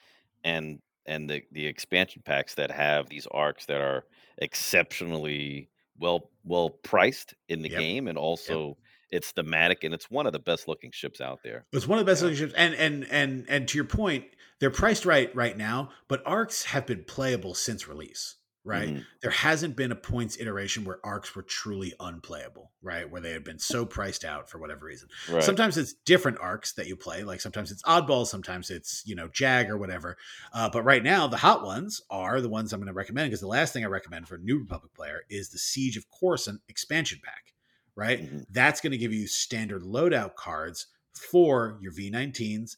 [0.43, 4.05] and and the the expansion packs that have these arcs that are
[4.39, 7.77] exceptionally well well priced in the Yep.
[7.79, 8.77] game, and also
[9.11, 11.65] it's thematic and it's one of the best looking ships out there.
[11.71, 12.25] It's one of the best Yeah.
[12.29, 14.25] looking ships, and and and and to your point,
[14.59, 18.35] they're priced right right now, but arcs have been playable since release.
[18.65, 19.05] Right, Mhm.
[19.21, 22.73] there hasn't been a points iteration where arcs were truly unplayable.
[22.81, 25.07] Right, where they had been so priced out for whatever reason.
[25.29, 25.41] Right.
[25.41, 27.23] Sometimes it's different arcs that you play.
[27.23, 30.17] Like sometimes it's oddball, sometimes it's you know Jag or whatever.
[30.51, 33.39] Uh, but right now, the hot ones are the ones I'm going to recommend because
[33.39, 36.59] the last thing I recommend for a new Republic player is the Siege of Coruscant
[36.67, 37.53] expansion pack.
[37.97, 38.45] Right, Mhm.
[38.51, 42.77] that's going to give you standard loadout cards for your V19s,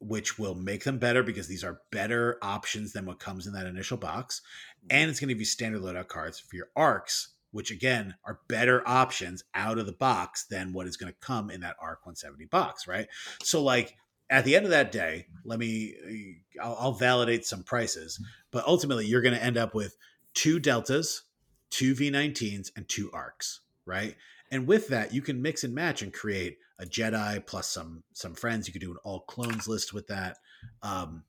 [0.00, 3.66] which will make them better because these are better options than what comes in that
[3.66, 4.40] initial box.
[4.80, 4.86] Mm-hmm.
[4.90, 8.40] And it's going to give you standard loadout cards for your arcs, which again are
[8.48, 12.04] better options out of the box than what is going to come in that ARC
[12.04, 13.06] 170 box, right?
[13.44, 13.96] So, like,
[14.28, 18.24] at the end of that day, let me, uh, I'll, I'll validate some prices, mm-hmm.
[18.50, 19.96] but ultimately you're going to end up with
[20.34, 21.22] two Deltas,
[21.70, 24.16] two V19s, and two arcs, right?
[24.50, 28.34] And with that, you can mix and match and create a Jedi plus some some
[28.34, 28.66] friends.
[28.66, 30.38] You could do an all clones list with that.
[30.82, 31.24] Um,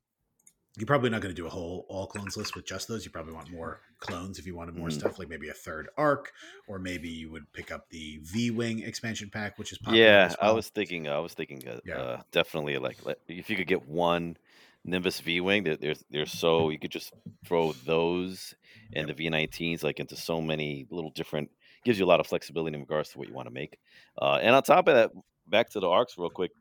[0.78, 3.04] you're probably not going to do a whole all clones list with just those.
[3.04, 4.92] You probably want more clones if you wanted more Mhm.
[4.92, 6.32] stuff, like maybe a third arc,
[6.68, 10.18] or maybe you would pick up the V Wing expansion pack, which is popular.
[10.18, 11.08] Yeah, as I was thinking.
[11.08, 11.68] I was thinking.
[11.68, 11.98] Uh, Yeah.
[11.98, 14.38] uh, definitely like if you could get one
[14.84, 15.64] Nimbus V Wing.
[15.64, 17.14] They're, they're they're so you could just
[17.46, 18.56] throw those
[18.94, 21.52] and the V19s like into so many little different.
[21.86, 23.80] Gives you a lot of flexibility in regards to what you want to make.
[24.22, 25.12] Uh, and on top of that,
[25.48, 26.52] back to the arcs real quick.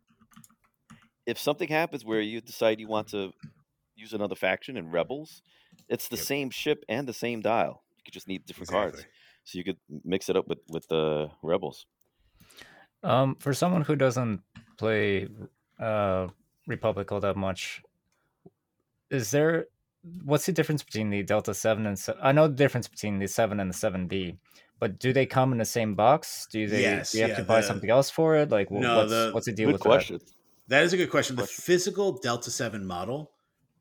[1.26, 3.32] If something happens where you decide you want to
[3.96, 5.42] use another faction in Rebels,
[5.88, 6.24] it's the Yep.
[6.24, 7.82] same ship and the same dial.
[7.96, 9.04] You could just need different cards,
[9.44, 11.86] so you could mix it up with with the Rebels.
[13.02, 14.40] Um, for someone who doesn't
[14.78, 15.28] play
[15.78, 16.28] uh,
[16.66, 17.82] Republic all that much,
[19.10, 19.66] is there
[20.24, 23.60] what's the difference between the Delta Seven and I know the difference between the Seven
[23.60, 24.38] and the Seven B,
[24.78, 26.46] but do they come in the same box?
[26.50, 26.82] Do they?
[26.82, 28.50] Yes, do you have yeah, to buy the- something else for it?
[28.50, 30.20] Like, No, what's the- what's the deal Good with question.
[30.68, 31.36] That is a good question.
[31.36, 31.62] The Question.
[31.62, 33.32] physical Delta 7 model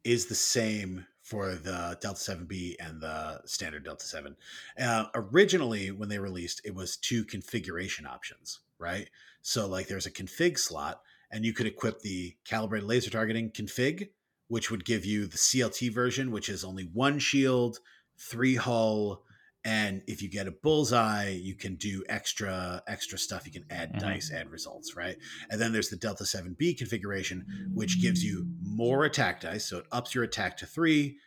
[0.05, 4.37] is the same for the Delta 7B and the standard Delta 7.
[4.79, 9.09] Uh, originally, when they released, it was two configuration options, right?
[9.41, 14.11] So, like, there's a config slot, and you could equip the calibrated laser targeting config,
[14.47, 17.79] which would give you the CLT version, which is only one shield,
[18.17, 19.25] three hull,
[19.67, 23.45] and if you get a bullseye, you can do extra extra stuff.
[23.45, 23.99] You can add Mhm.
[23.99, 25.17] dice, add results, right?
[25.49, 29.65] And then there's the Delta 7B configuration, which gives you more attack dice.
[29.65, 31.19] So it ups your attack to three,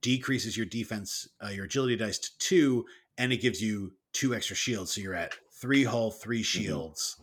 [0.00, 2.86] decreases your defense, uh, your agility dice to two,
[3.18, 4.92] and it gives you two extra shields.
[4.92, 7.16] So you're at three hull, three shields.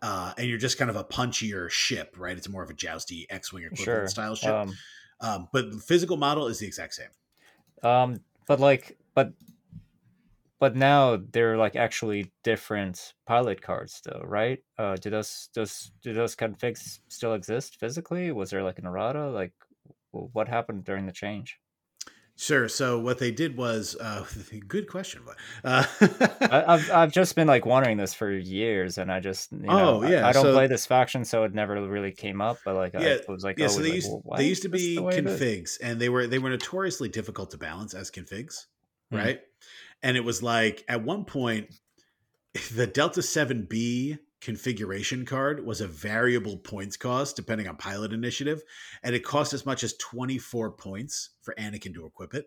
[0.00, 2.38] Uh, and you're just kind of a punchier ship, right?
[2.38, 4.08] It's more of a jousty X-wing equivalent Sure.
[4.08, 4.54] style ship.
[4.54, 4.76] Um,
[5.20, 7.08] Um, but the physical model is the exact same.
[7.82, 9.32] um, but like, but
[10.58, 14.58] but now they're like actually different pilot cards, though, right?
[14.78, 18.32] Uh, do those those do those configs still exist physically?
[18.32, 19.28] Was there like an errata?
[19.30, 19.52] Like,
[20.12, 21.58] what happened during the change?
[22.38, 22.68] Sure.
[22.68, 24.26] So what they did was, uh,
[24.68, 25.22] good question.
[25.24, 25.86] but, Uh,
[26.50, 30.00] I, I've I've just been like wondering this for years, and I just you know,
[30.00, 32.58] Oh, I- yeah, I, don't so- play this faction, so it never really came up.
[32.64, 34.62] But like, Yeah, I was like, yeah, oh, so they like, used well, they used
[34.62, 35.40] to be the way it is?
[35.40, 38.66] configs, and they were they were notoriously difficult to balance as configs,
[39.10, 39.16] Hmm.
[39.16, 39.40] right?
[40.02, 41.74] And it was like at one point,
[42.74, 48.62] the Delta Seven B configuration card was a variable points cost depending on pilot initiative,
[49.02, 52.46] and it cost as much as twenty four points for Anakin to equip it.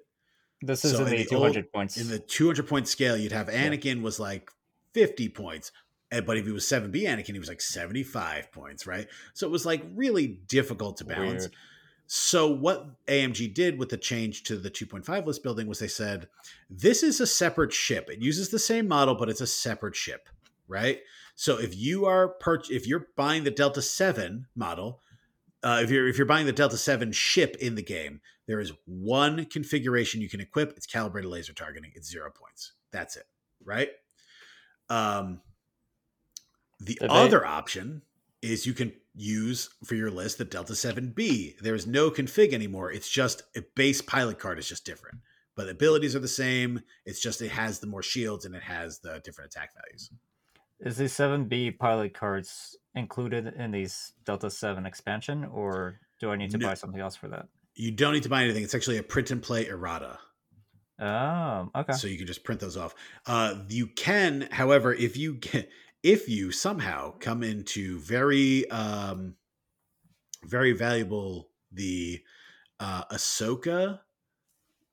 [0.61, 1.97] This is So in the the two old- points.
[1.97, 3.67] In the two hundred point scale, you'd have Yeah.
[3.69, 4.49] Anakin was like
[4.93, 5.71] fifty points.
[6.11, 9.07] But if he was 7B Anakin, he was like 75 points, right?
[9.35, 11.43] So it was like really difficult to balance.
[11.43, 11.55] Weird.
[12.11, 16.27] So what AMG did with the change to the 2.5 list building was they said,
[16.67, 18.09] this is a separate ship.
[18.09, 20.27] It uses the same model, but it's a separate ship,
[20.67, 21.01] right?
[21.35, 25.01] So if you are per- if you're buying the Delta 7 model,
[25.61, 28.71] uh, if you're if you're buying the Delta 7 ship in the game, there is
[28.87, 30.75] one configuration you can equip.
[30.75, 31.91] It's calibrated laser targeting.
[31.93, 32.71] It's zero points.
[32.91, 33.27] That's it,
[33.63, 33.89] right?
[34.89, 35.41] Um,
[36.79, 38.01] the Did they- other option
[38.41, 41.59] is you can use for your list the Delta 7B.
[41.59, 42.91] There is no config anymore.
[42.91, 45.17] It's just a base pilot card is just different.
[45.55, 46.81] But the abilities are the same.
[47.05, 50.09] It's just it has the more shields and it has the different attack values.
[50.79, 56.37] Is the seven B pilot cards included in these Delta Seven expansion, or do I
[56.37, 56.67] need to No.
[56.67, 57.47] buy something else for that?
[57.75, 58.63] You don't need to buy anything.
[58.63, 60.19] It's actually a print and play errata.
[61.01, 61.93] Oh, okay.
[61.93, 62.93] So you can just print those off.
[63.25, 65.69] Uh, you can, however, if you get,
[66.03, 69.35] if you somehow come into very, um,
[70.45, 72.21] very valuable the
[72.79, 73.99] uh, Ahsoka,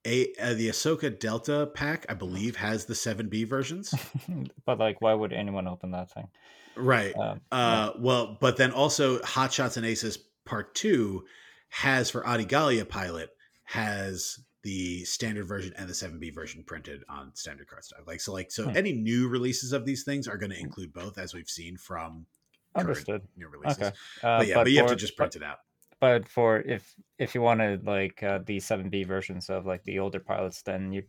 [0.05, 3.95] a uh, the Ahsoka Delta pack, I believe has the seven B versions.
[4.67, 6.29] but like, why would anyone open that thing?
[6.77, 7.15] right.
[7.17, 11.25] Um, Uh, well, but then also Hot Shots and Aces Part Two
[11.69, 13.31] has for Adi Gallia pilot
[13.65, 18.05] has the standard version and the 7B version printed on standard cardstock.
[18.05, 18.77] Like so, like so, Hmm.
[18.77, 22.27] any new releases of these things are going to include both, as we've seen from
[22.75, 23.23] understood.
[23.37, 23.79] new releases.
[23.79, 23.97] Okay.
[24.25, 25.59] Uh, But yeah, but, you have to just print it out.
[26.01, 30.01] But for if if you wanted like uh, the seven B versions of like the
[30.01, 31.05] older pilots, then you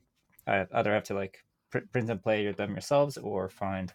[0.45, 3.91] uh, either have to like pr- print and play them yourselves, or find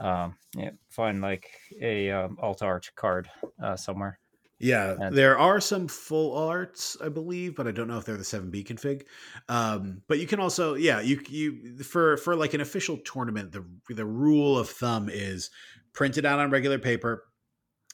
[0.00, 1.48] um yeah find like
[1.80, 3.30] a um, alt art card
[3.62, 4.18] uh, somewhere.
[4.62, 8.16] Yeah, And- there are some full arts, I believe, but I don't know if they're
[8.16, 9.02] the 7B config.
[9.48, 13.64] Um, but you can also, yeah, you you for for like an official tournament, the
[13.92, 15.50] the rule of thumb is
[15.92, 17.24] print it out on regular paper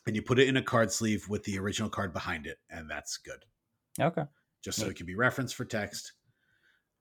[0.06, 2.88] and you put it in a card sleeve with the original card behind it, and
[2.90, 3.44] that's good.
[4.00, 4.24] Okay,
[4.62, 4.92] Just so Neat.
[4.92, 6.12] it can be referenced for text.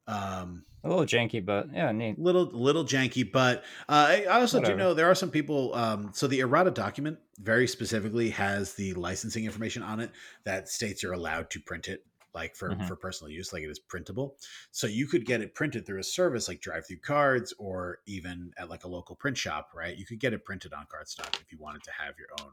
[0.07, 2.17] Um, a little janky, but yeah, neat.
[2.19, 4.73] little little janky but uh, i also Whatever.
[4.73, 8.93] do know there are some people um, so the errata document very specifically has the
[8.95, 10.11] licensing information on it
[10.43, 12.87] that states you're allowed to print it like for Mhm.
[12.87, 14.37] for personal use like it is printable
[14.71, 18.83] so you could get it printed through a service like DriveThruCards or even at like
[18.83, 21.83] a local print shop right you could get it printed on cardstock if you wanted
[21.83, 22.51] to have your own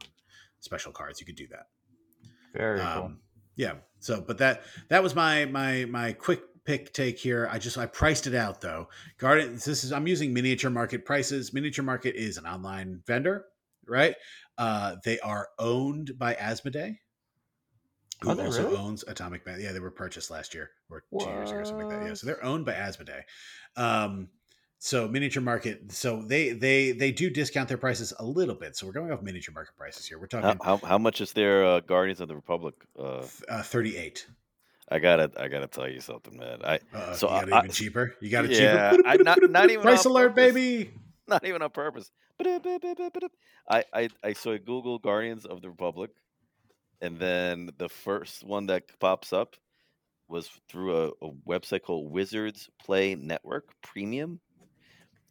[0.59, 1.67] special cards you could do that
[2.53, 2.87] Very cool.
[3.03, 3.19] um,
[3.57, 3.75] Yeah.
[3.99, 7.47] So, but that that was my my my quick pick take here.
[7.51, 8.89] I just I priced it out though.
[9.17, 9.63] Guardians.
[9.63, 11.53] This is I'm using miniature market prices.
[11.53, 13.45] Miniature market is an online vendor,
[13.87, 14.15] right?
[14.57, 16.97] Uh, they are owned by Asmodee,
[18.21, 18.77] who also really?
[18.77, 19.59] owns Atomic Mass.
[19.59, 22.07] Yeah, they were purchased last year or two years ago, or something like that.
[22.07, 23.21] Yeah, so they're owned by Asmodee.
[23.77, 24.29] Um,
[24.79, 25.91] so miniature market.
[25.91, 28.75] So they they they do discount their prices a little bit.
[28.75, 30.19] So we're going off miniature market prices here.
[30.19, 32.75] We're How, talking how how much is their uh, Guardians of the Republic?
[32.97, 34.27] Uh, uh, 38.
[34.89, 36.59] I gotta I gotta tell you something, man.
[36.63, 38.15] I Uh, So you got it I- even I- cheaper.
[38.21, 39.07] You got it Yeah, cheaper.
[39.07, 40.53] I- not- not even price on alert, purpose.
[40.53, 40.93] baby.
[41.27, 42.11] not even on purpose.
[43.69, 46.11] I, I I saw Google Guardians of the Republic,
[47.01, 49.55] and then the first one that pops up
[50.27, 54.39] was through a, a website called Wizards Play Network Premium.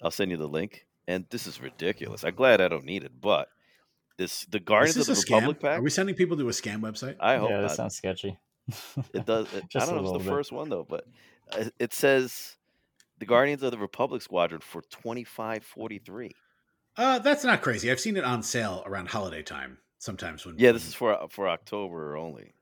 [0.03, 0.87] I'll send you the link.
[1.07, 2.25] And this is ridiculous.
[2.25, 3.49] I'm glad I don't need it, but
[4.17, 5.61] this the Guardians Is of the a Republic scam?
[5.63, 5.79] pack.
[5.79, 7.17] Are we sending people to a scam website?
[7.21, 7.77] I hope yeah, that not.
[7.77, 8.39] sounds sketchy.
[9.13, 9.53] It does.
[9.53, 10.37] It, I don't know if it's the bit.
[10.37, 11.05] first one though, but
[11.53, 12.57] uh, it says
[13.19, 16.33] the Guardians of the Republic Squadron for twenty five forty three.
[16.97, 17.91] Uh, that's not crazy.
[17.91, 20.47] I've seen it on sale around holiday time sometimes.
[20.47, 22.55] When Yeah, this is for for October only.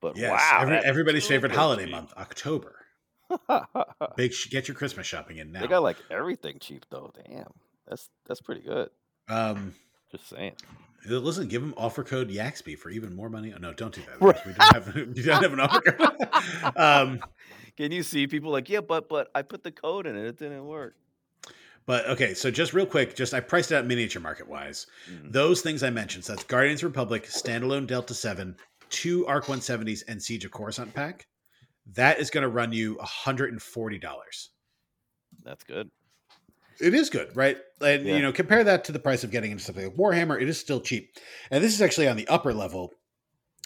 [0.00, 1.92] But yes, wow, every- everybody's favorite holiday cheap.
[1.92, 2.76] month, October.
[4.16, 5.60] Big, get your Christmas shopping in now.
[5.60, 7.12] they got like everything cheap though.
[7.28, 7.52] Damn,
[7.86, 8.90] that's that's pretty good.
[9.28, 9.74] um,
[10.10, 10.54] Just saying.
[11.06, 13.52] Listen, give them offer code Yaxby for even more money.
[13.54, 14.20] Oh, no, don't do that.
[14.20, 14.46] Right.
[14.46, 16.76] We don't have, we don't have an offer code.
[16.76, 17.20] um,
[17.76, 20.38] Can you see people like, yeah, but but I put the code in it, it
[20.38, 20.94] didn't work.
[21.86, 24.86] But okay, so just real quick, just I priced it out miniature market wise.
[25.10, 25.32] Mhm.
[25.32, 26.24] Those things I mentioned.
[26.24, 28.54] So that's Guardians Republic, standalone Delta 7,
[28.90, 31.26] two Arc 170s, and Siege of Coruscant pack.
[31.94, 34.48] That is going to run you $140.
[35.42, 35.90] That's good.
[36.80, 37.58] It is good, right?
[37.80, 38.16] And Yeah.
[38.16, 40.58] you know, compare that to the price of getting into something like Warhammer, it is
[40.58, 41.10] still cheap.
[41.50, 42.92] And this is actually on the upper level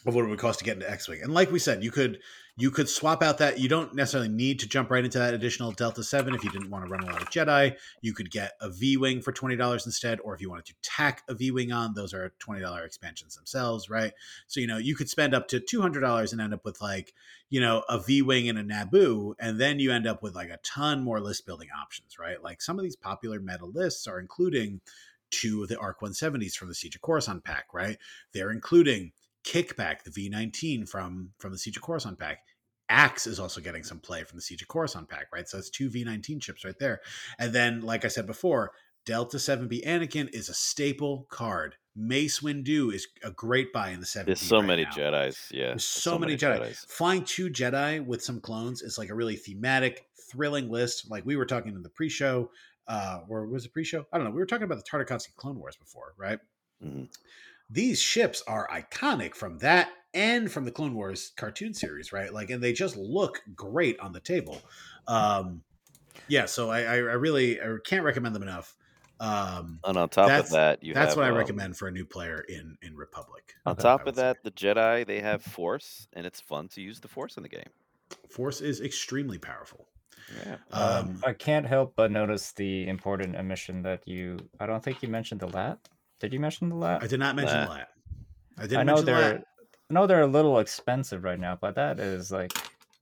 [0.06, 1.20] of what it would cost to get into X-Wing.
[1.22, 2.20] And like we said, you could
[2.56, 5.72] you could swap out that you don't necessarily need to jump right into that additional
[5.72, 7.74] Delta 7 if you didn't want to run a lot of Jedi.
[8.00, 11.34] You could get a V-Wing for $20 instead or if you wanted to tack a
[11.34, 14.12] V-Wing on, those are $20 expansions themselves, right?
[14.46, 17.12] So you know, you could spend up to $200 and end up with like,
[17.50, 20.58] you know, a V-Wing and a Naboo and then you end up with like a
[20.62, 22.40] ton more list building options, right?
[22.40, 24.80] Like some of these popular meta lists are including
[25.32, 27.98] two of the Arc 170s from the Siege of Coruscant pack, right?
[28.32, 29.12] They're including
[29.44, 32.38] Kickback, the V19 from from the Siege of Coruscant pack.
[32.88, 35.48] Axe is also getting some play from the Siege of Coruscant pack, right?
[35.48, 37.00] So it's two V19 chips right there.
[37.38, 38.72] And then, like I said before,
[39.07, 41.76] Delta 7B Anakin is a staple card.
[41.96, 44.26] Mace Windu is a great buy in the 7B.
[44.26, 44.90] There's so right many now.
[44.90, 45.48] Jedi's.
[45.50, 45.68] Yeah.
[45.68, 46.74] There's so, many, Jedi.
[46.88, 51.11] Flying two Jedi with some clones is like a really thematic, thrilling list.
[51.11, 52.50] Like we were talking in the pre-show,
[52.88, 54.04] uh, or was it pre-show?
[54.12, 54.33] I don't know.
[54.33, 56.40] We were talking about the Tartakovsky Clone Wars before, right?
[56.82, 57.08] Mhm.
[57.70, 62.32] These ships are iconic from that and from the Clone Wars cartoon series, right?
[62.32, 64.60] Like, and they just look great on the table.
[65.08, 65.62] Um,
[66.28, 68.76] yeah, so I, I, I really I can't recommend them enough.
[69.20, 71.88] Um, And on top That's- of that, you that's have what I um, recommend for
[71.88, 73.54] a new player in in Republic.
[73.64, 74.22] On top of would say.
[74.22, 77.48] that, the Jedi they have Force, and it's fun to use the Force in the
[77.48, 77.70] game.
[78.30, 79.88] Force is extremely powerful.
[80.44, 80.56] Yeah.
[80.72, 84.38] Um, I can't help but notice the important omission that you.
[84.60, 85.78] I don't think you mentioned the lat.
[86.20, 87.03] Did you mention the lat?
[87.03, 87.68] I did not mention Nah.
[87.70, 87.88] Lat.
[88.59, 89.20] I didn't I know mention they're.
[89.35, 89.44] Lat.
[89.90, 92.53] I know they're a little expensive right now, but that is like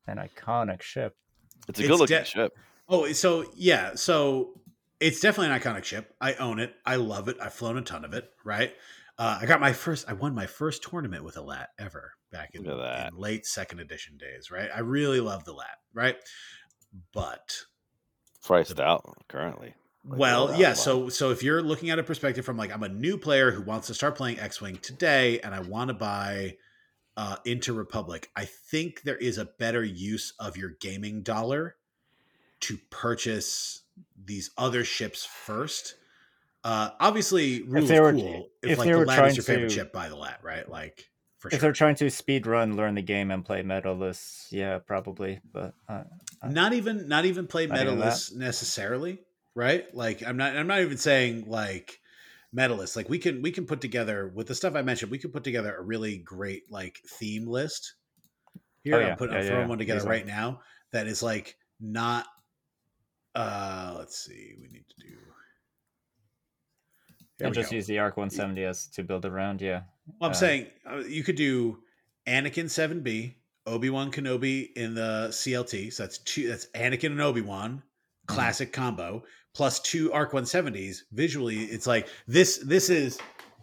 [0.07, 1.15] an iconic ship.
[1.69, 2.53] It's a it's good looking de- ship.
[2.89, 4.61] Oh, so yeah, so
[4.99, 6.13] it's definitely an iconic ship.
[6.21, 6.75] I own it.
[6.85, 7.37] I love it.
[7.41, 8.29] I've flown a ton of it.
[8.45, 8.73] Right.
[9.19, 10.09] Uh, I got my first.
[10.09, 13.13] I won my first tournament with a lat ever back in, Look that.
[13.13, 14.51] in late second edition days.
[14.51, 14.69] Right.
[14.75, 15.79] I really love the lat.
[15.95, 16.17] Right.
[17.15, 17.57] But
[18.45, 19.75] Priced out currently.
[20.05, 20.73] Like, well, yeah.
[20.73, 23.63] So so if you're looking at a perspective from like I'm a new player who
[23.63, 26.57] wants to start playing X-wing today, and I want to buy
[27.17, 31.77] uh, into Republic, I think there is a better use of your gaming dollar
[32.61, 33.83] to purchase
[34.25, 35.95] these other ships first.
[36.65, 38.49] Uh, obviously, rule they of were- cool.
[38.63, 40.17] If, if like they the were lat trying is your favorite to- ship, buy the
[40.17, 40.69] lat, right?
[40.69, 41.61] Like for If sure.
[41.61, 45.41] they're trying to speed run, learn the game, and play meta lists, yeah, probably.
[45.53, 46.05] But uh,
[46.45, 47.95] not even not even play Not even that?
[47.97, 49.19] meta lists necessarily
[49.55, 52.01] right like i'm not i'm not even saying like
[52.53, 55.19] meta lists like we can we can put together with the stuff i mentioned we
[55.19, 57.95] could put together a really great like theme list
[58.85, 59.13] here Oh, yeah.
[59.13, 60.61] i'm putting Yeah, i'm yeah, throwing one together right now
[60.93, 62.27] that is like not
[63.35, 65.19] uh let's see we need to do
[67.39, 67.77] There and just go.
[67.77, 69.61] use the Arc 170 as to build around.
[69.61, 71.83] Yeah, Well, I'm Uh, saying uh, you could do
[72.27, 75.91] Anakin 7B, Obi Wan Kenobi in the CLT.
[75.91, 76.49] So that's two.
[76.49, 77.83] That's Anakin and Obi Wan,
[78.29, 78.35] Mm-hmm.
[78.35, 79.25] classic combo.
[79.55, 81.03] Plus two Arc 170s.
[81.13, 82.59] Visually, it's like this.
[82.59, 83.19] This is.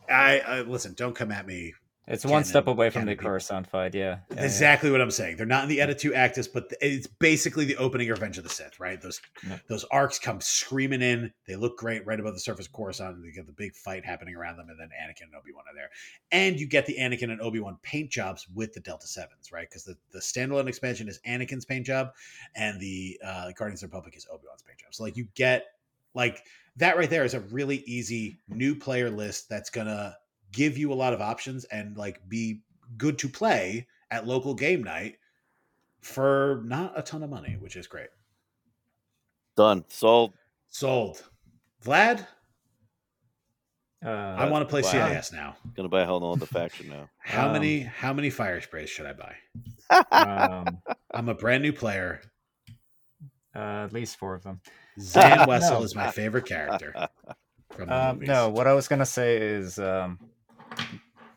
[0.09, 0.93] I, I listen.
[0.95, 1.73] Don't come at me.
[2.11, 3.29] It's one step away from the Canon people.
[3.29, 3.93] Coruscant fight.
[3.93, 4.43] Yeah, Yeah, yeah.
[4.45, 5.37] exactly what I'm saying.
[5.37, 8.49] They're not in the Editu Actus, but it's basically the opening of Revenge of the
[8.49, 8.99] Sith, right?
[8.99, 9.59] Those Yeah.
[9.67, 11.31] those arcs come screaming in.
[11.45, 14.03] They look great right above the surface of Coruscant, and they get the big fight
[14.05, 15.91] happening around them, and then Anakin and Obi Wan are there,
[16.31, 19.69] and you get the Anakin and Obi Wan paint jobs with the Delta Sevens, right?
[19.69, 22.07] Because the the standalone expansion is Anakin's paint job,
[22.55, 24.95] and the uh, Guardians of the Republic is Obi Wan's paint job.
[24.95, 25.65] So like you get
[26.19, 26.43] like
[26.75, 30.15] that right there is a really easy new player list that's gonna
[30.51, 32.61] give you a lot of options and like be
[32.97, 35.15] good to play at local game night
[36.01, 38.09] for not a ton of money, which is great.
[39.55, 39.85] Done.
[39.89, 40.33] Sold.
[40.69, 41.23] Sold.
[41.85, 42.25] Vlad,
[44.03, 45.09] Uh, I want to play wow.
[45.13, 45.57] CIS now.
[45.75, 47.09] Gonna buy a Hell No the faction now.
[47.19, 49.35] How Um, many how many fire sprays should I buy?
[50.11, 50.81] um,
[51.13, 52.21] I'm a brand new player.
[53.55, 54.61] uh, at least four of them.
[54.99, 55.83] Zam Wesell No.
[55.83, 56.93] is my favorite character
[57.87, 60.19] Um, no, what I was gonna say is, um,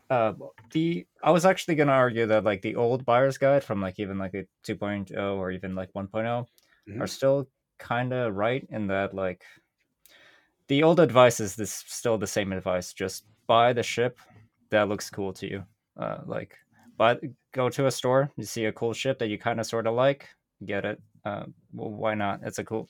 [0.09, 0.33] uh,
[0.71, 4.17] the I was actually gonna argue that like the old buyer's guide from like even
[4.17, 6.45] like a 2.0 or even like 1.0
[6.89, 7.01] Mhm.
[7.01, 7.47] are still
[7.79, 9.43] kind of right in that like
[10.67, 12.93] the old advice is this still the same advice.
[12.93, 14.17] Just buy the ship
[14.69, 15.63] that looks cool to you.
[15.97, 16.57] Uh, like,
[16.97, 17.21] but
[17.53, 19.93] go to a store, you see a cool ship that you kind of sort of
[19.93, 20.27] like,
[20.65, 21.01] get it.
[21.25, 22.39] Uh, well, why not?
[22.43, 22.89] It's a cool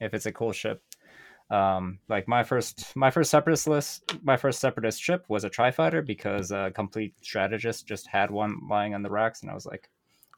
[0.00, 0.82] if it's a cool ship.
[1.50, 5.70] Um, like my first my first separatist list, my first separatist ship was a tri
[5.72, 9.66] fighter because a complete strategist just had one lying on the racks, and I was
[9.66, 9.90] like,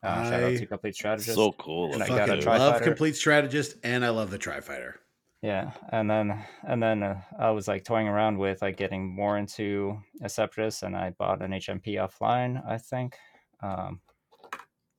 [0.03, 1.35] uh, shout out I- to complete strategist.
[1.35, 1.93] so cool.
[1.93, 2.85] And I got a love Tri-Fighter.
[2.85, 5.01] complete strategist and I love the tri fighter.
[5.43, 9.37] Yeah, and then and then uh, I was like toying around with like getting more
[9.37, 13.17] into a separatist, and I bought an HMP offline, I think.
[13.63, 14.01] Um,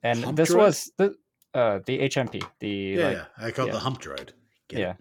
[0.03, 0.57] and Hump this droid?
[0.57, 1.16] was the
[1.55, 3.26] uh, the HMP, the Yeah, like yeah.
[3.47, 3.74] I call it yeah.
[3.74, 4.30] the hump droid.
[4.74, 4.82] Get it?
[4.82, 4.93] yeah.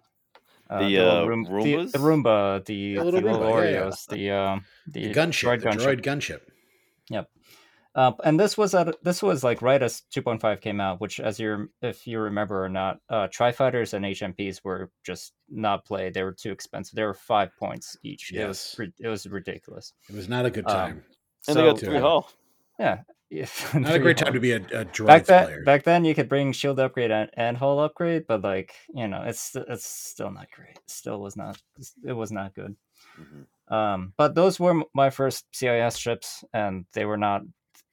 [0.70, 1.93] Uh, The, little uh, Room- the, Roombas?
[1.93, 3.91] the Roomba, the, The the little little, Roomba, yeah, yeah.
[4.16, 6.01] The um, the, The gunship, droid the gunship.
[6.01, 6.41] droid gunship.
[7.95, 11.39] Uh, and this was at this was like right as 2.5 came out, which, as
[11.39, 16.14] you're if you remember or not, uh, tri fighters and HMPs were just not played.
[16.14, 16.95] They were too expensive.
[16.97, 18.33] They were five points each.
[18.33, 18.89] It was Yes.
[18.99, 19.93] it was ridiculous.
[20.09, 21.05] It was not a good Um, time.
[21.49, 22.31] and they got three hull.
[22.79, 23.03] Yeah,
[23.74, 25.47] not a great time to be a, a back then.
[25.47, 25.62] player.
[25.64, 29.22] Back then, you could bring shield upgrade and, and hull upgrade, but like you know,
[29.24, 30.78] it's it's still not great.
[30.87, 31.61] Still was not.
[32.05, 32.76] It was not good.
[33.18, 33.74] Mhm.
[33.74, 37.43] Um, but those were my first CIS ships, and they were not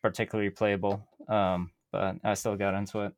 [0.01, 1.07] particularly playable.
[1.29, 3.13] Um, but I still got into it.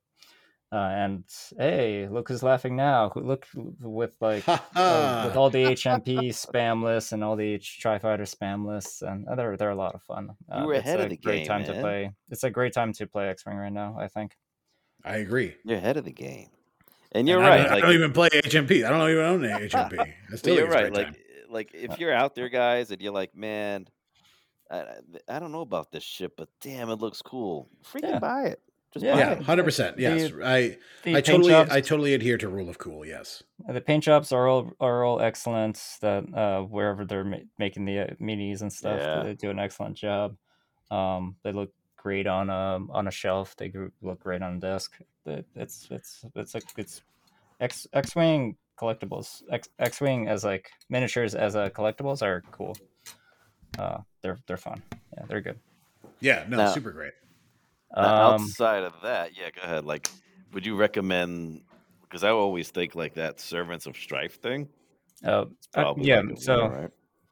[0.73, 1.23] Uh, and
[1.57, 3.09] hey, look who's laughing now!
[3.09, 7.99] Who- Look with like uh, with all the HMP spam lists and all the Tri
[7.99, 10.29] Fighter spam lists, and uh, they're they're a lot of fun.
[10.49, 12.11] Uh, were it's ahead a of the great game, time to play.
[12.29, 13.97] It's a great time to play X Wing right now.
[13.99, 14.37] I think.
[15.03, 15.55] I agree.
[15.65, 16.47] You're ahead of the game.
[17.11, 17.63] And you're And I right.
[17.67, 18.85] don't- I, don't even play HMP.
[18.85, 19.99] I don't even own an HMP.
[20.31, 20.93] I still you're a right.
[20.93, 21.15] great Like, time.
[21.49, 23.87] like Uh if you're out there, guys, and you're like, man,
[24.69, 24.85] I, I-
[25.27, 27.67] I don't know about this ship, but damn, it looks cool.
[27.83, 28.19] Freaking Yeah.
[28.19, 28.61] buy it.
[28.93, 29.13] Just Yeah.
[29.13, 29.41] buy yeah, it.
[29.43, 29.97] hundred percent.
[29.99, 33.05] Yes, The- I The I totally jobs, I totally adhere to rule of cool.
[33.05, 33.41] Yes.
[33.67, 35.81] the paint jobs are all are all excellent.
[36.01, 39.23] That uh, wherever they're ma- making the uh, minis and stuff, Yeah.
[39.23, 40.35] they do an excellent job.
[40.89, 43.55] Um, they look great on a on a shelf.
[43.55, 43.71] They
[44.01, 44.97] look great on a desk.
[45.25, 47.01] It- It's it's it's like it's
[47.61, 49.43] X X Wing collectibles.
[49.51, 52.75] X X Wing as like miniatures as a collectibles are cool.
[53.79, 54.81] Uh, they're they're fun.
[55.17, 55.59] Yeah, they're good.
[56.19, 56.43] Yeah.
[56.49, 56.57] No.
[56.57, 57.13] Now- super great.
[57.95, 59.85] Now, Um, outside of that, yeah, go ahead.
[59.85, 60.09] Like,
[60.53, 61.61] would you recommend?
[62.03, 64.69] Because I always think like that Servants of Strife thing.
[65.25, 66.21] uh, uh, yeah.
[66.21, 66.89] like So winner, right?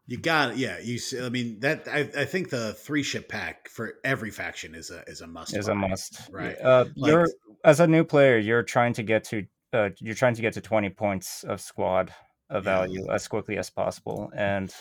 [0.07, 0.57] You got it.
[0.57, 0.79] Yeah.
[0.79, 0.97] You.
[0.97, 1.87] see- I mean that.
[1.87, 5.55] I, I think the three ship pack for every faction is a is a must.
[5.55, 6.29] is a must.
[6.31, 6.59] Right.
[6.59, 7.27] Uh, Like- you're
[7.63, 10.61] as a new player, you're trying to get to uh, you're trying to get to
[10.61, 12.11] 20 points of squad
[12.49, 12.77] of Yeah.
[12.77, 14.73] value as quickly as possible, and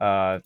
[0.00, 0.40] uh,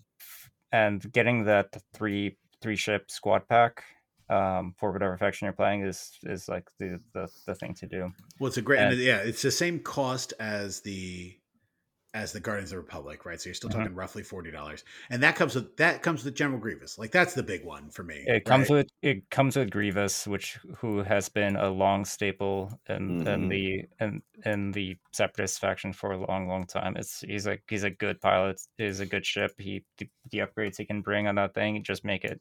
[0.73, 3.83] and getting that three three ship squad pack
[4.31, 8.13] um, for whatever faction you're playing is is like the the, the thing to do.
[8.39, 8.81] Well, it's a great.
[8.81, 11.37] And- And, yeah, it's the same cost as the
[12.15, 13.41] as the Guardians of the Republic, right?
[13.41, 13.73] So you're still Mhm.
[13.75, 16.97] talking roughly forty dollars, and that comes with that comes with General Grievous.
[16.97, 18.23] Like that's the big one for me.
[18.29, 18.77] It comes right?
[18.77, 23.49] with it comes with Grievous, which who has been a long staple in, in Mhm.
[23.51, 26.97] the in, in the Separatist faction for a long, long time.
[26.97, 28.61] It's he's like he's a good pilot.
[28.79, 29.51] He's a good ship.
[29.59, 32.41] He the, the upgrades he can bring on that thing just make it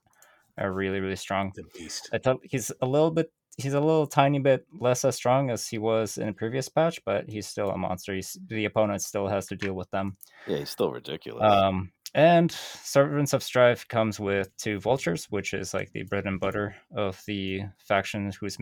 [0.57, 1.51] a really really strong.
[1.55, 2.09] the beast.
[2.13, 5.67] I thought he's a little bit he's a little tiny bit less as strong as
[5.67, 8.15] he was in a previous patch, but he's still a monster.
[8.15, 10.17] He's, the opponent still has to deal with them.
[10.47, 11.43] Yeah, he's still ridiculous.
[11.43, 16.39] Um, and Servants of Strife comes with two vultures, which is like the bread and
[16.39, 18.57] butter of the faction who's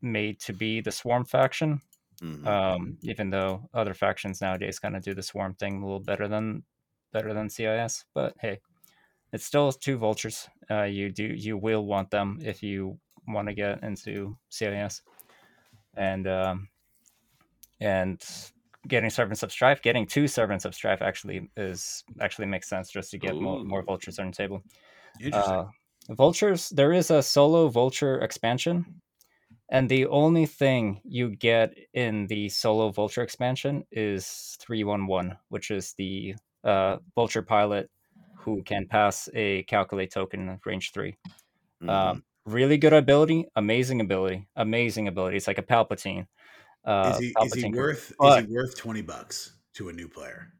[0.00, 1.80] made to be the Swarm faction.
[2.20, 2.46] Mhm.
[2.46, 6.28] Um, even though other factions nowadays kind of do the Swarm thing a little better
[6.28, 6.62] than
[7.12, 8.60] better than CIS, but hey,
[9.32, 10.48] it's still two vultures.
[10.70, 15.02] Uh, you do you will want them if you want to get into CIS,
[15.96, 16.68] and um,
[17.80, 18.22] and
[18.88, 23.10] getting servants of strife, getting two servants of strife actually is actually makes sense just
[23.10, 24.62] to get more, more vultures on the table.
[25.20, 25.54] Interesting.
[25.54, 25.66] Uh,
[26.10, 29.00] vultures, there is a solo vulture expansion,
[29.70, 35.94] and the only thing you get in the solo vulture expansion is 311, which is
[35.96, 37.90] the uh, vulture pilot
[38.42, 41.16] who can pass a calculate token range 3.
[41.80, 42.16] Mhm.
[42.16, 45.36] Um, really good ability, amazing ability, amazing ability.
[45.38, 46.26] It's like a Palpatine.
[46.84, 50.08] Uh, is he is he Palpatine worth is he worth twenty bucks to a new
[50.08, 50.54] player?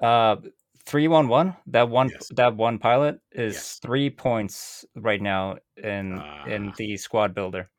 [0.00, 0.36] Uh,
[0.84, 1.56] three one one.
[1.66, 2.30] That one Yes.
[2.30, 3.78] that one pilot is Yes.
[3.82, 6.76] three points right now in in Ah.
[6.76, 7.70] the squad builder,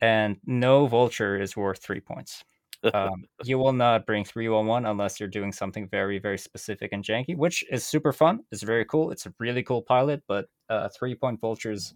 [0.00, 2.44] and no vulture is worth three points.
[2.92, 6.92] Um, you will not bring three one one unless you're doing something very very specific
[6.92, 8.40] and janky, which is super fun.
[8.50, 9.10] It's very cool.
[9.12, 11.94] It's a really cool pilot, but uh, three point vultures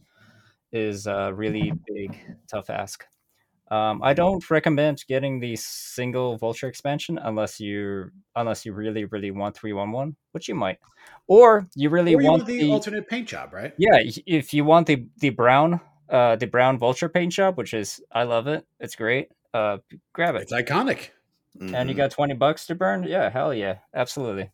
[0.73, 2.19] is a really big
[2.51, 3.05] tough ask.
[3.69, 9.33] Um, I don't recommend getting the single vulture expansion unless you unless you really really
[9.33, 10.79] want three one one, which you might,
[11.27, 13.75] or you really or you want want the, the alternate paint job, right?
[13.77, 15.81] yeah if you want the the brown
[16.11, 19.31] uh the brown vulture paint job, which is I love it, it's great.
[19.55, 19.79] Uh,
[20.13, 21.11] grab it, It's iconic.
[21.61, 23.05] and you got twenty bucks to burn.
[23.05, 24.51] Yeah, hell yeah, absolutely.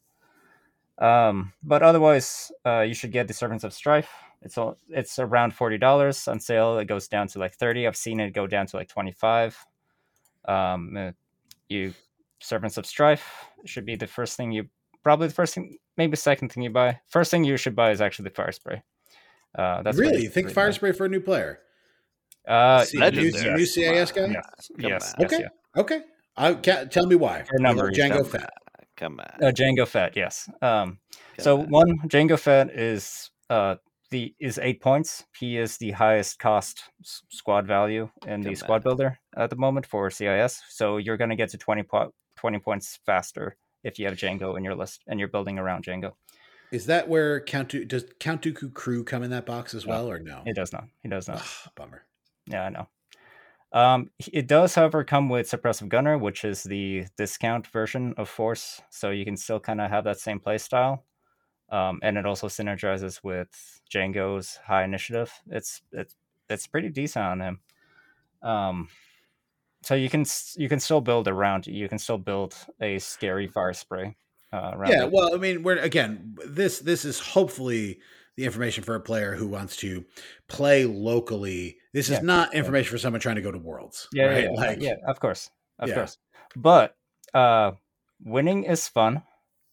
[0.98, 4.10] Um, but otherwise, uh, you should get the Servants of Strife.
[4.42, 6.78] It's all it's around forty dollars on sale.
[6.78, 7.86] It goes down to like thirty.
[7.86, 9.56] I've seen it go down to like twenty five.
[10.46, 11.10] Um, uh,
[11.68, 11.94] you
[12.40, 13.24] Servants of Strife
[13.64, 14.68] should be the first thing you
[15.02, 17.00] probably the first thing, maybe second thing you buy.
[17.08, 18.82] First thing you should buy is actually the fire spray.
[19.56, 20.22] Uh, that's really?
[20.22, 21.60] You think fire spray for a new player?
[22.46, 24.26] Uh, See, y- new, new CIS guy?
[24.26, 25.20] yes, Come yes, on.
[25.20, 25.38] yes, Okay.
[25.42, 25.80] yeah.
[25.80, 26.00] Okay.
[26.36, 27.44] I can't, tell me why.
[27.50, 28.50] Your number, I Django tell Fett.
[28.96, 29.44] Come on.
[29.48, 30.48] Uh, Django Fett, yes.
[30.60, 30.98] Um,
[31.38, 31.68] so on.
[31.70, 33.76] one Django Fett is uh
[34.10, 35.24] the is eight points.
[35.38, 38.82] He is the highest cost s- squad value in the squad on.
[38.82, 40.62] builder at the moment for CIS.
[40.68, 44.56] So you're going to get to 20, po- 20 points faster if you have Django
[44.58, 46.12] in your list and you're building around Django.
[46.70, 49.92] Is that where Count Du- does Count Dooku crew come in that box as No.
[49.92, 50.42] well, or no?
[50.44, 50.84] He does not.
[51.02, 51.38] He does not.
[51.38, 52.04] Ugh, bummer.
[52.46, 52.88] Yeah, I know.
[53.72, 58.82] Um, it does, however, come with Suppressive Gunner, which is the discount version of Force,
[58.90, 61.04] so you can still kind of have that same play style.
[61.70, 65.32] Um, and it also synergizes with Django's high initiative.
[65.48, 66.14] It's it's
[66.50, 67.60] it's pretty decent on him.
[68.42, 68.88] Um,
[69.82, 70.26] so you can
[70.56, 71.66] you can still build around.
[71.66, 74.16] You can still build a scary fire spray.
[74.52, 75.12] Uh, around Yeah, it.
[75.12, 78.00] well, I mean, we're again, this this is hopefully
[78.36, 80.04] the information for a player who wants to
[80.48, 81.76] play locally.
[81.92, 84.44] This is Yeah, not information for someone trying to go to Worlds, yeah, right?
[84.44, 85.94] yeah, yeah, like yeah, of course, of Yeah.
[85.94, 86.18] course.
[86.56, 86.96] But
[87.34, 87.72] uh,
[88.24, 89.22] winning is fun.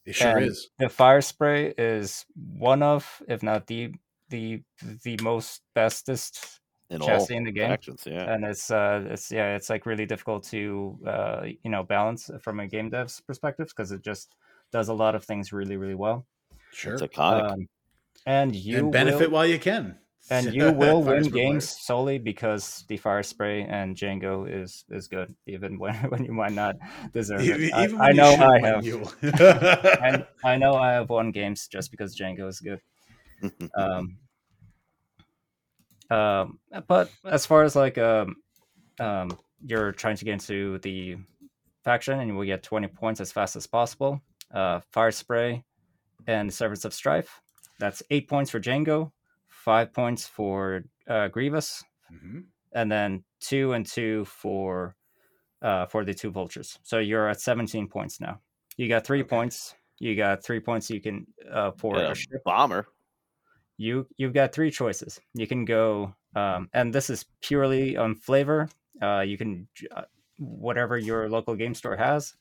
[0.05, 0.70] it sure and is.
[0.80, 3.93] the fire spray is one of, if not the
[4.30, 4.64] the
[5.03, 7.70] the most bestest in chassis all in the game.
[7.70, 8.34] factions, yeah.
[8.34, 12.60] and it's uh it's yeah it's like really difficult to uh you know balance from
[12.60, 14.36] a game dev's perspective because it just
[14.72, 16.26] does a lot of things really really well
[16.72, 16.93] Sure.
[16.93, 17.51] It's iconic.
[17.51, 17.68] um,
[18.26, 19.98] and you and benefit will, while you can.
[20.30, 21.86] and you will win games players.
[21.86, 26.54] solely because the fire spray and Django is is good even when when you might
[26.54, 26.76] not
[27.14, 27.74] deserve Even, it.
[27.74, 31.68] I, even I you know I have you- I, I know I have won games
[31.68, 32.82] just because Django is good.
[33.76, 34.18] um,
[36.10, 38.36] um, but as far as like um,
[39.00, 41.18] um, you're trying to get into the
[41.84, 44.20] faction and you will get 20 points as fast as possible.
[44.54, 45.64] Uh, fire spray
[46.28, 47.42] and servants of strife.
[47.80, 49.12] That's eight points for Django,
[49.48, 52.46] five points for uh, Grievous, Mhm.
[52.74, 54.96] and then two and two for
[55.62, 56.80] uh, for the two vultures.
[56.84, 58.42] So you're at 17 points now.
[58.78, 59.30] You got three Okay.
[59.30, 59.76] points.
[60.00, 60.90] You got three points.
[60.90, 62.88] You can uh, for Yeah, a ship bomber.
[63.78, 65.20] you you've got three choices.
[65.34, 68.70] You can go, um, and this is purely on flavor.
[69.02, 70.04] Uh, you can uh,
[70.38, 72.34] whatever your local game store has.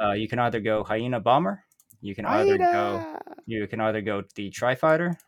[0.00, 1.64] Uh, you can either go hyena bomber.
[2.00, 3.00] You can either go
[3.46, 5.18] you can either go the tri fighter,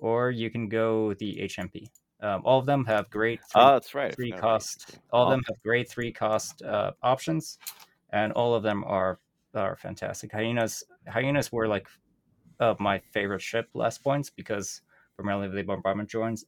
[0.00, 1.86] or you can go the HMP.
[2.20, 4.14] Um, all of them have great three, Oh, that's right.
[4.14, 4.98] Three cost.
[5.12, 7.58] All of them have great three cost uh, options,
[8.10, 9.18] and all of them are
[9.54, 10.32] are fantastic.
[10.32, 11.88] Hyenas hyenas were like
[12.60, 14.82] uh, my favorite ship last points because
[15.16, 16.44] primarily the bombardment drones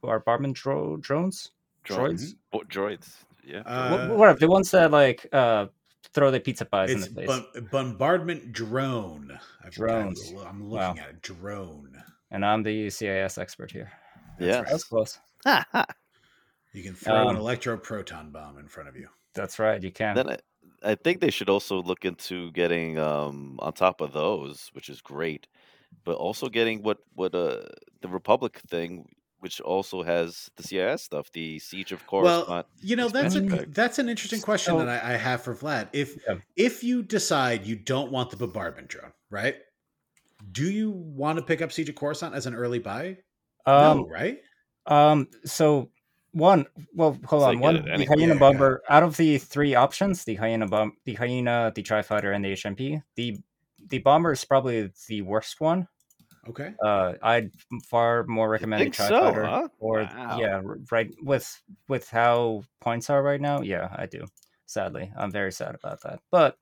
[0.00, 1.50] bombardment dro- drones
[1.84, 3.08] droids Bo- droids.
[3.44, 3.62] Yeah.
[3.66, 5.66] Uh, Wh- whatever the ones that like uh,
[6.12, 7.26] throw the pizza pies in the face.
[7.26, 9.38] bom- bombardment drone.
[9.64, 10.32] I've, Drones.
[10.32, 11.02] I'm, I'm looking Wow.
[11.02, 11.22] at it.
[11.22, 12.02] Drone.
[12.30, 13.90] and I'm the CIS expert here.
[14.40, 14.62] yeah.
[14.62, 15.18] That was close.
[16.74, 19.08] You can throw an Um, electroproton bomb in front of you.
[19.34, 19.82] That's right.
[19.82, 20.14] You can.
[20.14, 20.38] Then I,
[20.82, 25.00] I think they should also look into getting um on top of those, which is
[25.00, 25.48] great,
[26.04, 27.62] but also getting what what uh
[28.02, 29.08] the Republic thing,
[29.40, 32.48] which also has the CIS stuff, the Siege of Coruscant.
[32.48, 35.54] Well, you know that's a, that's an interesting question So- that I, I have for
[35.54, 35.88] Vlad.
[35.92, 36.36] If Yeah.
[36.56, 39.56] if you decide you don't want the bombardment drone, right?
[40.52, 43.18] Do you want to pick up Siege of Coruscant as an early buy?
[43.66, 44.38] Um, no, right?
[44.86, 45.28] Um.
[45.44, 45.90] So
[46.32, 46.66] one.
[46.94, 47.58] Well, hold So on.
[47.60, 47.74] One.
[47.84, 48.38] The hyena Yeah, yeah.
[48.38, 48.82] bomber.
[48.88, 52.52] Out of the three options, the hyena bomb, the hyena, the tri fighter, and the
[52.52, 53.38] HMP, the
[53.88, 55.88] the bomber is probably the worst one.
[56.48, 56.72] Okay.
[56.82, 57.50] Uh, I'd
[57.84, 59.44] far more recommend think tri so, fighter.
[59.44, 59.68] huh?
[59.78, 60.38] Or Wow.
[60.40, 63.60] yeah, right with with how points are right now.
[63.62, 64.24] Yeah, I do.
[64.66, 66.20] Sadly, I'm very sad about that.
[66.30, 66.56] But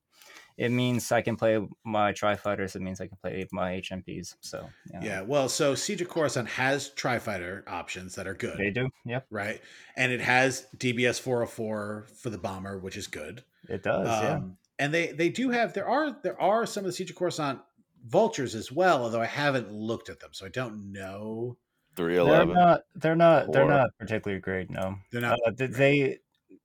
[0.57, 2.75] it means I can play my tri fighters.
[2.77, 4.37] It means I can play my HMPs.
[4.41, 5.21] So yeah, Yeah.
[5.23, 8.89] Well, so Siege of Coruscant has tri fighter options that are good, they do.
[9.05, 9.61] Yep, right?
[9.97, 13.45] And it has DBS 404 for the bomber, which is good.
[13.69, 14.07] it does.
[14.09, 14.35] yeah.
[14.37, 17.17] Um, and they they do have there are there are some of the Siege of
[17.17, 17.61] Coruscant
[18.07, 21.57] vultures as well, although I haven't looked at them, so I don't know.
[21.97, 22.83] Three They're not.
[22.95, 23.53] They're not.
[23.53, 24.71] They're not particularly great.
[24.71, 24.97] No.
[25.11, 25.39] They're not.
[25.47, 26.19] Uh, th- they.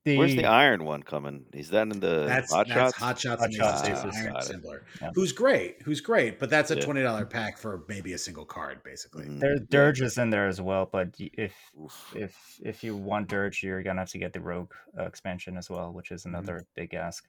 [0.04, 1.46] The, Where's the Iron one coming?
[1.54, 2.98] Is that in the that's Hot that's Shots?
[2.98, 5.12] hot shots Hot and Shots Aces, Aces, Iron got Yeah.
[5.14, 6.82] who's great, who's great, but that's a Yeah.
[6.82, 9.26] twenty dollar pack for maybe a single card, basically.
[9.26, 9.40] Mhm.
[9.40, 12.14] There, Dirge is in there as well, but if Oof.
[12.16, 15.70] if if you want Dirge, you're gonna have to get the Rogue uh, expansion as
[15.70, 17.24] well, which is another big ask.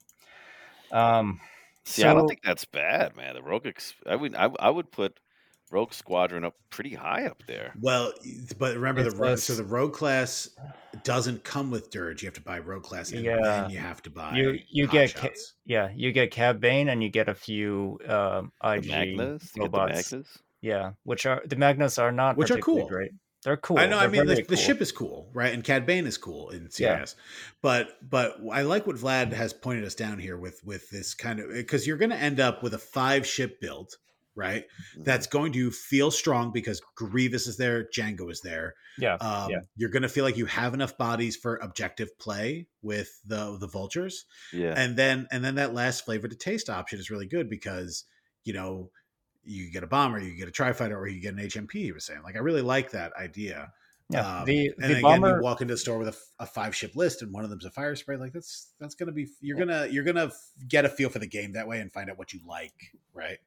[0.92, 1.40] Um,
[1.84, 3.34] See, I don't think that's bad, man.
[3.34, 5.18] The Rogue, ex- I would, I, I would put
[5.70, 7.72] Rogue Squadron up pretty high up there.
[7.80, 8.12] Well,
[8.58, 10.48] but remember the It's rogue, a so the rogue class
[11.02, 12.22] doesn't come with dirge.
[12.22, 13.40] You have to buy rogue class, and Yeah.
[13.42, 15.30] then you have to buy you you get ca-
[15.64, 19.60] yeah you get Cad Bane and you get a few um, The IG Magnus, the
[19.62, 20.12] robots.
[20.12, 20.38] Magnus.
[20.60, 22.86] Yeah, which are the Magnus are not Which are cool.
[22.86, 23.10] great.
[23.45, 23.78] They're cool.
[23.78, 23.99] I know.
[23.99, 25.53] I They're mean, the, very the ship is cool, right?
[25.53, 26.80] And Cad Bane is cool in CIS.
[26.80, 27.05] Yeah.
[27.61, 31.40] But but I like what Vlad has pointed us down here with with this kind
[31.40, 33.97] of because you're going to end up with a five ship build,
[34.36, 34.64] right?
[34.97, 35.05] Mhm.
[35.05, 38.74] That's going to feel strong because Grievous is there, Django is there.
[38.99, 39.61] Yeah, Um, yeah.
[39.76, 43.66] You're going to feel like you have enough bodies for objective play with the the
[43.66, 44.74] vultures, yeah.
[44.76, 48.05] and then and then that last flavor to taste option is really good because
[48.45, 48.90] you know
[49.45, 51.72] you get a bomber, you get a tri fighter, or you get an HMP.
[51.72, 53.72] He was saying like I really like that idea.
[54.09, 54.40] yeah.
[54.40, 55.36] Um, the and the again, bomber.
[55.36, 57.70] you walk into the store with a five ship list, and one of them's a
[57.70, 58.16] fire spray.
[58.16, 60.30] Like that's that's gonna be you're gonna you're gonna
[60.68, 63.38] get a feel for the game that way and find out what you like, right?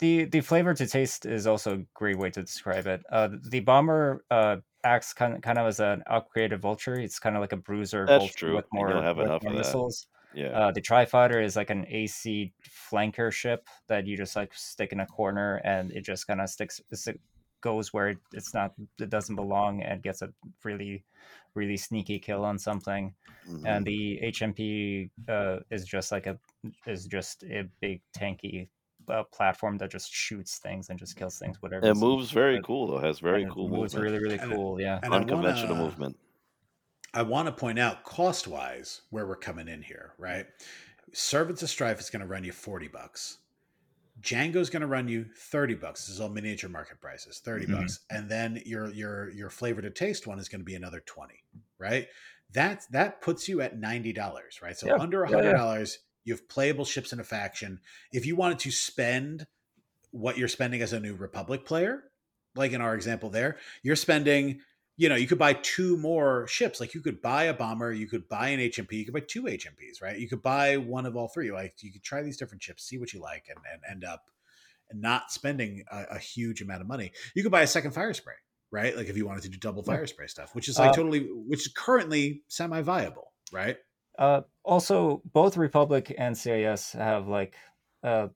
[0.00, 3.02] the the flavor to taste is also a great way to describe it.
[3.12, 6.94] Uh, the bomber uh, acts kind of, kind of as an upgraded vulture.
[6.94, 9.42] It's kind of like a bruiser That's vulture true, with more, you'll have with enough
[9.42, 10.06] more of missiles.
[10.34, 10.46] Yeah.
[10.48, 12.52] Uh, the tri fighter is like an AC
[12.90, 16.48] flanker ship that you just like stick in a corner and it just kind of
[16.48, 17.20] sticks it
[17.62, 20.30] goes where it's not it doesn't belong and gets a
[20.64, 21.04] really
[21.54, 23.12] really sneaky kill on something
[23.48, 23.66] Mhm.
[23.66, 26.38] and the HMP uh, is just like a
[26.86, 28.68] is just a big tanky
[29.08, 32.64] uh, platform that just shoots things and just kills things whatever it moves very but-
[32.66, 32.98] cool though.
[32.98, 34.04] Has very and it cool moves movement.
[34.12, 36.16] really really And cool yeah And Unconventional wanna- movement.
[37.12, 40.46] I want to point out cost wise where we're coming in here, right?
[41.12, 43.38] Servants of Strife is going to run you 40 bucks.
[44.20, 46.06] Django's going to run you 30 bucks.
[46.06, 47.66] This is all miniature market prices, 30 Mhm.
[47.66, 48.00] bucks.
[48.10, 51.44] And then your your your flavor to taste one is going to be another 20,
[51.78, 52.08] right?
[52.52, 54.76] That that puts you at $90, right?
[54.78, 55.56] So Yeah, under yeah, yeah.
[55.56, 57.80] $100, you have playable ships in a faction.
[58.12, 59.46] If you wanted to spend
[60.10, 62.10] what you're spending as a new Republic player,
[62.54, 64.60] like in our example there, you're spending
[65.00, 66.78] you know, you could buy two more ships.
[66.78, 69.44] Like you could buy a bomber, you could buy an HMP, you could buy two
[69.44, 70.18] HMPs, right?
[70.18, 71.50] You could buy one of all three.
[71.50, 74.24] Like you could try these different ships, see what you like, and, and end up
[74.92, 77.12] not spending a, a huge amount of money.
[77.34, 78.34] You could buy a second fire spray,
[78.70, 78.94] right?
[78.94, 81.20] Like if you wanted to do double fire spray stuff, which is like Uh, totally,
[81.46, 83.78] which is currently semi viable, right?
[84.18, 87.54] Uh, also, both Republic and CIS have like
[88.02, 88.28] uh,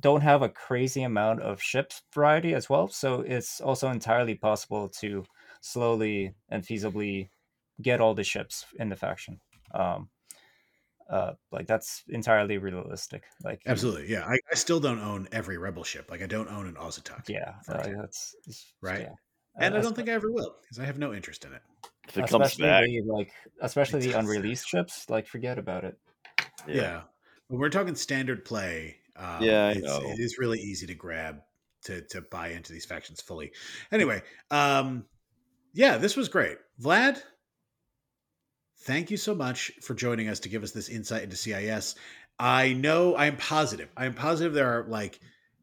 [0.00, 2.88] don't have a crazy amount of ships variety as well.
[2.88, 5.24] So it's also entirely possible to
[5.64, 7.30] slowly and feasibly
[7.80, 9.40] get all the ships in the faction.
[9.74, 10.10] Um,
[11.08, 13.22] uh, like that's entirely realistic.
[13.42, 14.10] Like Absolutely.
[14.10, 14.24] Yeah.
[14.26, 16.10] I, I still don't own every rebel ship.
[16.10, 17.28] Like I don't own an Auzituck.
[17.28, 19.00] yeah, for uh, that's it's- Right.
[19.02, 19.14] yeah.
[19.58, 21.62] And Uh, I don't think I ever will because I have no interest in it.
[22.08, 23.30] If it comes especially back, the, like
[23.62, 25.08] especially the unreleased ships.
[25.08, 25.96] Like forget about it.
[26.68, 27.02] Yeah.
[27.48, 30.00] When we're talking standard play, um, Yeah, I it's, know.
[30.02, 31.40] it is really easy to grab
[31.84, 33.52] to to buy into these factions fully.
[33.92, 35.04] Anyway, um,
[35.74, 37.20] yeah, this was great, Vlad.
[38.82, 41.94] Thank you so much for joining us to give us this insight into CIS.
[42.38, 43.88] I know I am positive.
[43.96, 45.20] I am positive there are like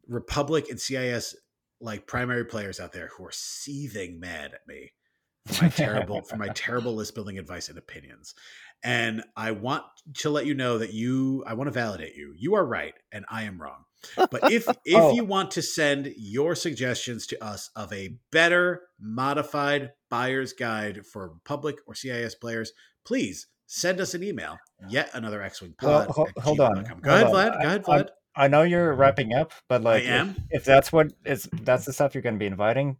[0.08, 1.36] Republic and CIS
[1.80, 4.92] like primary players out there who are seething mad at me
[5.48, 8.34] for my terrible for my terrible list building advice and opinions.
[8.84, 9.84] And I want
[10.20, 12.34] to let you know that you, I want to validate you.
[12.36, 13.84] You are right, and I am wrong.
[14.16, 15.14] But if if Oh.
[15.14, 21.34] you want to send your suggestions to us of a better modified buyer's guide for
[21.46, 22.74] public or CIS players,
[23.06, 24.58] please send us an email.
[24.90, 26.16] Yet another X-wing Well, pod.
[26.16, 27.32] ho- at hold on, Go hold ahead, on.
[27.32, 27.62] Vlad.
[27.62, 28.10] Go ahead, I- Vlad.
[28.34, 30.38] I know you're wrapping up, but like, if-.
[30.52, 32.96] If, that's what is that's the stuff you're going to be inviting,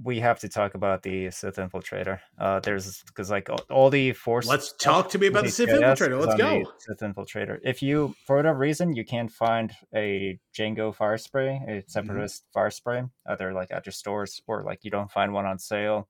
[0.00, 2.20] we have to talk about the Sith Infiltrator.
[2.38, 4.46] Uh, there's because like all, all the force.
[4.46, 6.24] Let's talk to me about the Sith Infiltrator.
[6.24, 6.62] Let's go.
[6.78, 7.58] Sith Infiltrator.
[7.64, 11.78] If you, for whatever reason, you can't find a Django fire spray, Mm-hmm.
[11.78, 15.46] a separatist fire spray, either like at your stores or like you don't find one
[15.46, 16.08] on sale,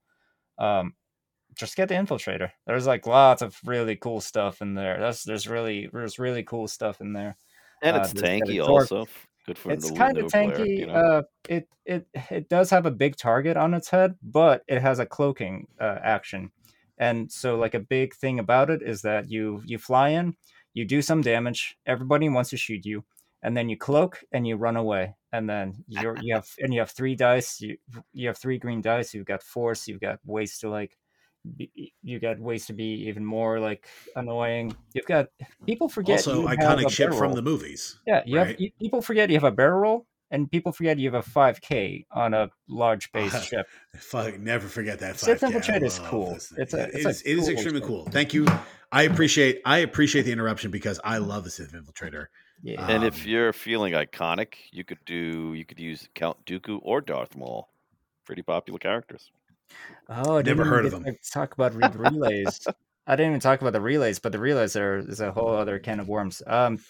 [0.58, 0.94] um,
[1.54, 2.50] just get the Infiltrator.
[2.66, 4.98] There's like lots of really cool stuff in there.
[5.00, 7.36] That's there's really there's really cool stuff in there.
[7.82, 9.06] And Uh, it's a tanky also.
[9.46, 10.78] Good for It's kind of newer player, tanky.
[10.78, 10.94] you know?
[10.94, 14.98] uh, it it it does have a big target on its head, but it has
[14.98, 16.50] a cloaking uh, action,
[16.98, 20.36] and so like a big thing about it is that you you fly in,
[20.74, 23.04] you do some damage, everybody wants to shoot you,
[23.46, 26.80] and then you cloak and you run away, and then you're you have and you
[26.80, 27.76] have three dice, you
[28.12, 30.98] you have three green dice, you've got force, you've got ways to like.
[31.56, 33.86] be- You got ways to be even more like
[34.16, 34.74] annoying.
[34.94, 35.26] You've got
[35.64, 36.18] people forget.
[36.18, 38.00] Also, iconic ship from the movies.
[38.04, 38.48] Yeah, you right?
[38.48, 41.30] have you, people forget you have a barrel roll, and people forget you have a
[41.30, 43.66] 5K on a large base Uh, ship.
[43.94, 45.20] Fuck, never forget that.
[45.20, 45.46] Sith 5K.
[45.46, 46.30] I Infiltrator is cool.
[46.34, 48.02] It's a- It it's a is- it is extremely cool.
[48.10, 48.42] Thank you.
[48.90, 52.26] I appreciate I appreciate the interruption because I love the Sith Infiltrator.
[52.62, 56.80] Yeah, and um, if you're feeling iconic, you could do you could use Count Dooku
[56.82, 57.68] or Darth Maul.
[58.24, 59.30] Pretty popular characters.
[60.08, 61.04] oh, I never heard of them.
[61.30, 62.66] Talk about re- relays.
[63.06, 65.78] I didn't even talk about the relays, but the relays are is a whole other
[65.78, 66.42] can of worms.
[66.46, 66.80] Um,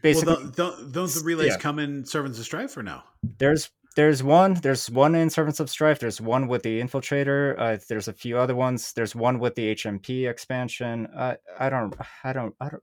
[0.00, 1.58] basically, well, don't, don't, don't the relays yeah.
[1.58, 3.02] come in Servants of Strife or no?
[3.38, 5.98] there's there's one there's one in Servants of Strife.
[5.98, 7.58] There's one with the Infiltrator.
[7.58, 8.92] Uh, there's a few other ones.
[8.92, 11.08] There's one with the HMP expansion.
[11.16, 12.82] I I don't I don't I don't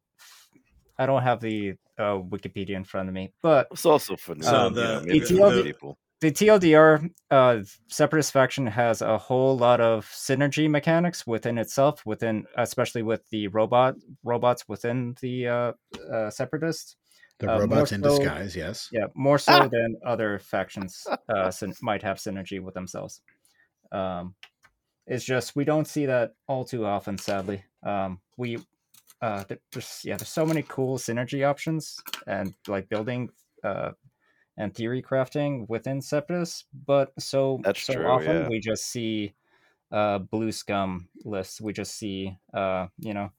[0.98, 4.56] I don't have the uh, Wikipedia in front of me, but It's also for So
[4.56, 5.98] um, the- you know, maybe the- the- people.
[6.22, 12.46] the TLDR uh, Separatist faction has a whole lot of synergy mechanics within itself, within
[12.58, 15.72] especially with the robot robots within the uh,
[16.12, 16.96] uh, Separatists.
[17.40, 18.90] The Uh, robots in so- disguise, yes.
[18.92, 23.22] Yeah, more so than other factions uh, syn- might have synergy with themselves.
[23.92, 24.36] Um,
[25.08, 27.64] it's just we don't see that all too often, sadly.
[27.84, 28.58] Um, we
[29.24, 31.98] uh, there's yeah, there's so many cool synergy options
[32.28, 33.30] and like building
[33.64, 33.92] uh,
[34.58, 38.48] and theory crafting within Separatists, but so That's so true, often yeah.
[38.50, 39.34] we just see
[39.94, 41.62] uh, blue scum lists.
[41.62, 43.32] We just see uh, you know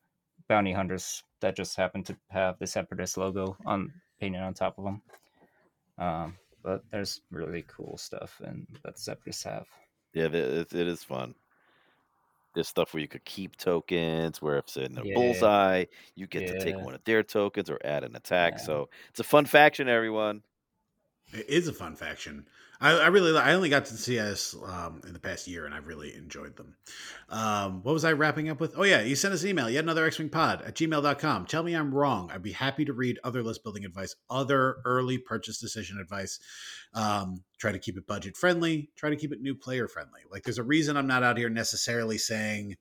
[0.49, 4.85] bounty hunters that just happen to have the Separatist logo on painted on top of
[4.85, 5.03] them.
[5.99, 9.67] Um, but there's really cool stuff and that Separatists have.
[10.15, 11.35] Yeah, it, it is fun.
[12.55, 15.15] There's stuff where you could keep tokens, where if it's in a Yeah.
[15.15, 18.59] bullseye, you get to take one of their tokens or add an attack.
[18.59, 18.61] Yeah.
[18.61, 20.45] So it's a fun faction, everyone.
[21.35, 22.49] It is a fun faction.
[22.81, 25.87] I, I really, I only got to CIS um, in the past year, and I've
[25.87, 26.77] really enjoyed them.
[27.29, 28.75] Um, what was I wrapping up with?
[28.77, 29.71] Oh yeah, you sent us an email.
[29.71, 31.47] Yet another X-wing pod at gmail.com.
[31.47, 32.31] Tell me I'm wrong.
[32.33, 36.39] I'd be happy to read other list building advice, other early purchase decision advice.
[36.95, 38.91] Um, try to keep it budget friendly.
[38.97, 40.21] Try to keep it new player friendly.
[40.31, 42.77] Like there's a reason I'm not out here necessarily saying,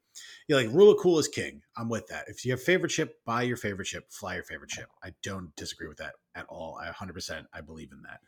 [0.48, 1.62] you know, like rule of cool is king.
[1.78, 2.26] I'm with that.
[2.28, 4.90] If you have favorite ship, buy your favorite ship, fly your favorite ship.
[5.04, 6.78] I don't disagree with that at all.
[6.82, 8.20] I 100% I believe in that.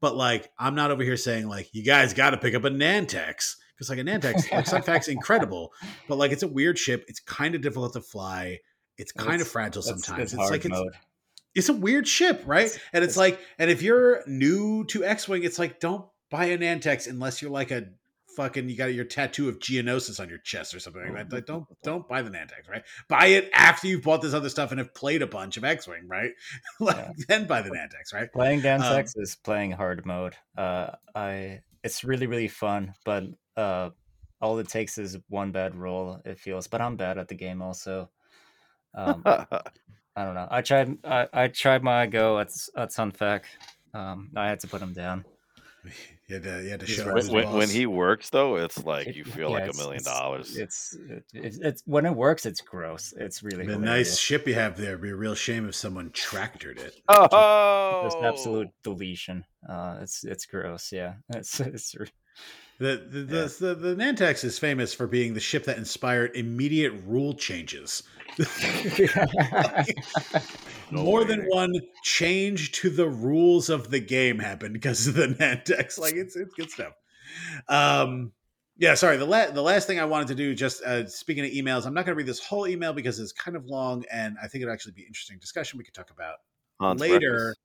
[0.00, 2.70] But like, I'm not over here saying like you guys got to pick up a
[2.70, 5.72] Nantex because like a Nantex, like Sun Fac's incredible,
[6.08, 7.04] but like it's a weird ship.
[7.08, 8.58] It's kind of difficult to fly.
[8.98, 10.32] It's kind of fragile It's- sometimes.
[10.32, 10.92] It's, It's, like it's mode.
[11.54, 12.66] it's a weird ship, right?
[12.66, 16.46] It's- and it's, it's- like, and if you're new to X-wing, it's like don't buy
[16.46, 17.86] a Nantex unless you're like a
[18.36, 21.32] fucking you got your tattoo of Geonosis on your chest or something like that.
[21.34, 22.82] Like don't don't buy the Nantex, right?
[23.08, 26.06] Buy it after you've bought this other stuff and have played a bunch of X-wing,
[26.08, 26.32] right?
[26.80, 27.10] like Yeah.
[27.28, 28.32] then buy the Nantex, right?
[28.32, 30.34] Playing Nantex Um, is playing hard mode.
[30.56, 33.24] Uh, I it's really really fun, but
[33.56, 33.90] uh,
[34.40, 36.20] all it takes is one bad roll.
[36.24, 38.10] It feels, but I'm bad at the game also.
[38.94, 39.22] Um,
[40.16, 40.48] I don't know.
[40.50, 40.98] I tried.
[41.04, 43.46] I, I tried my go at at Sun Fac.
[43.92, 45.24] Um, I had to put him down.
[46.26, 47.16] You had to, you had to show right.
[47.16, 49.76] who's when, when, when he works, though, it's like It- you feel yeah, like a
[49.76, 50.56] million dollars.
[50.56, 53.12] It's it, it's it's when it works, it's gross.
[53.16, 54.08] It's really the hilarious.
[54.08, 54.90] nice ship you have there.
[54.90, 56.94] It'd be a real shame if someone tractored it.
[57.10, 59.44] Oh, Just absolute deletion.
[59.68, 60.90] Uh, it's it's gross.
[60.92, 62.08] Yeah, it's it's re-
[62.78, 66.92] The the, the, the the Nantex is famous for being the ship that inspired immediate
[67.06, 68.02] rule changes.
[70.90, 71.72] No More than one
[72.02, 75.98] change to the rules of the game happened because of the Nantex.
[75.98, 76.92] Like it's it's good stuff.
[77.68, 78.32] Um,
[78.76, 79.16] Yeah, sorry.
[79.16, 81.94] The la- the last thing I wanted to do, just uh, speaking of emails, I'm
[81.94, 84.62] not going to read this whole email because it's kind of long, and I think
[84.62, 86.36] it'd actually be interesting discussion we could talk about
[86.80, 87.18] Hans later.
[87.18, 87.60] Breakfast.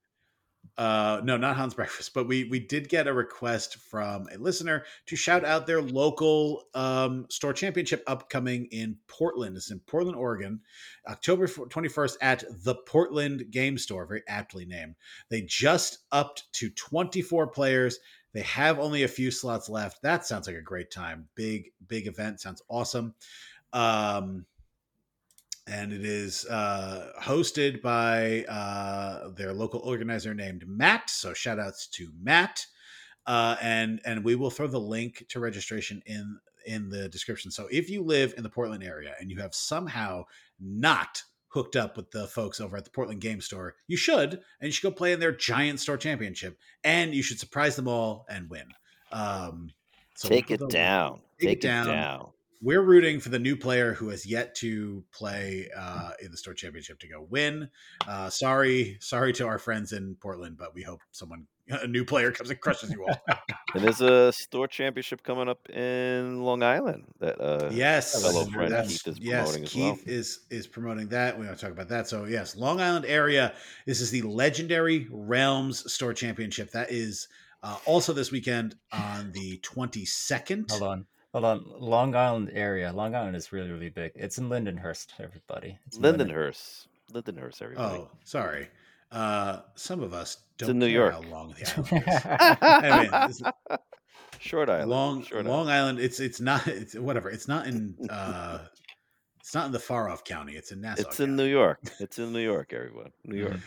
[0.79, 4.85] Uh, no, not Hans Breakfast, but we we did get a request from a listener
[5.07, 9.57] to shout out their local um, store championship upcoming in Portland.
[9.57, 10.61] It's in Portland, Oregon,
[11.05, 14.05] October twenty first at the Portland Game Store.
[14.05, 14.95] Very aptly named.
[15.27, 17.99] They just upped to twenty four players.
[18.31, 20.01] They have only a few slots left.
[20.01, 21.27] That sounds like a great time.
[21.35, 22.39] Big big event.
[22.39, 23.15] Sounds awesome.
[23.73, 24.45] Um,
[25.69, 31.09] and it is uh, hosted by uh, their local organizer named Matt.
[31.09, 32.65] So shout outs to Matt.
[33.27, 37.51] Uh, and and we will throw the link to registration in in the description.
[37.51, 40.25] So if you live in the Portland area and you have somehow
[40.59, 44.63] not hooked up with the folks over at the Portland Game Store, you should, and
[44.63, 48.25] you should go play in their giant store championship, and you should surprise them all
[48.29, 48.65] and win.
[49.11, 49.71] Um,
[50.15, 51.13] so Take we'll it down.
[51.13, 52.29] Take it Take it down.
[52.59, 52.67] Down.
[52.67, 56.53] we're rooting for the new player who has yet to play uh, in the store
[56.53, 57.69] championship to go win.
[58.07, 62.31] Uh, sorry, sorry to our friends in Portland, but we hope someone a new player
[62.31, 63.15] comes and crushes you all.
[63.75, 68.73] And there's a store championship coming up in Long Island that uh yes, fellow friend
[68.87, 70.15] Keith is yes, promoting as Keith well.
[70.15, 71.37] is is promoting that.
[71.37, 72.07] We want to talk about that.
[72.07, 73.53] So yes, Long Island area.
[73.85, 76.71] This is the legendary Realms Store Championship.
[76.71, 77.27] That is
[77.61, 80.71] uh, also this weekend on the twenty second.
[80.71, 81.05] Hold on.
[81.33, 81.65] Hold on.
[81.79, 82.91] Long Island area.
[82.91, 84.11] Long Island is really, really big.
[84.15, 85.77] It's in Lindenhurst, everybody.
[85.85, 86.87] It's in Lindenhurst.
[87.13, 87.99] Lindenhurst, everybody.
[87.99, 88.67] Oh, sorry.
[89.11, 91.13] Uh, some of us don't in New care York.
[91.13, 91.65] how long the
[92.81, 93.09] island is.
[93.11, 93.41] anyway, this
[94.39, 94.89] Short Island.
[94.89, 95.99] long Short Long Island.
[95.99, 97.29] It's it's not it's whatever.
[97.29, 98.59] It's not in uh
[99.39, 100.53] it's not in the far off county.
[100.53, 101.01] It's in Nassau.
[101.07, 101.79] It's in New York.
[101.99, 103.11] It's in New York, everyone.
[103.25, 103.59] New York.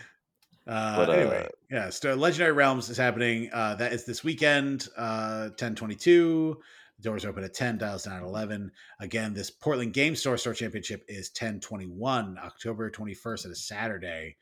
[0.65, 1.91] Uh, but, uh, anyway, yeah.
[1.91, 3.51] So Legendary Realms is happening.
[3.53, 4.87] Uh, that is this weekend.
[4.97, 6.61] Uh, ten twenty two.
[7.03, 7.79] Doors open at ten.
[7.79, 8.71] Dials down at eleven.
[9.01, 12.39] Again, this Portland Game Store Store Championship is ten twenty one.
[12.43, 13.45] October twenty first.
[13.45, 14.37] It is Saturday.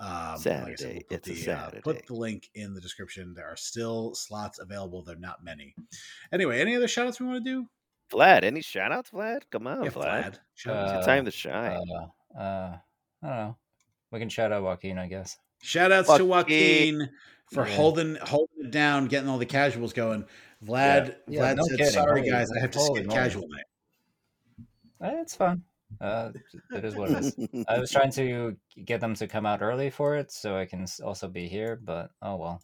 [0.00, 0.92] Um, and like I said, Saturday.
[0.94, 1.80] we'll put It's a the, uh, Saturday.
[1.82, 3.32] put the link in the description.
[3.34, 5.02] There are still slots available.
[5.02, 5.74] They're not many.
[6.32, 7.66] Anyway, any other shout outs we want to do?
[8.12, 9.42] Vlad, any shout outs, Vlad?
[9.50, 10.02] Come on, yeah, Vlad.
[10.34, 10.38] Vlad.
[10.54, 11.80] Shout out to It's your Uh, time to shine.
[11.90, 12.76] Uh, uh,
[13.22, 13.56] I don't know.
[14.10, 15.38] We can shout out Joaquin, I guess.
[15.62, 16.98] Shout outs to Joaquin.
[16.98, 17.10] Joaquin
[17.52, 17.74] for Yeah.
[17.76, 20.24] holding holding it down, getting all the casuals going.
[20.64, 21.92] Vlad, Yeah, Vlad no said, kidding.
[21.92, 23.18] "Sorry Holy- guys, I have to holy skip moly.
[23.18, 23.64] casual night."
[25.02, 25.62] Eh, It's fun.
[26.00, 26.32] Uh,
[26.74, 27.36] it is what it is.
[27.68, 30.86] I was trying to get them to come out early for it so I can
[31.04, 32.62] also be here, but oh well.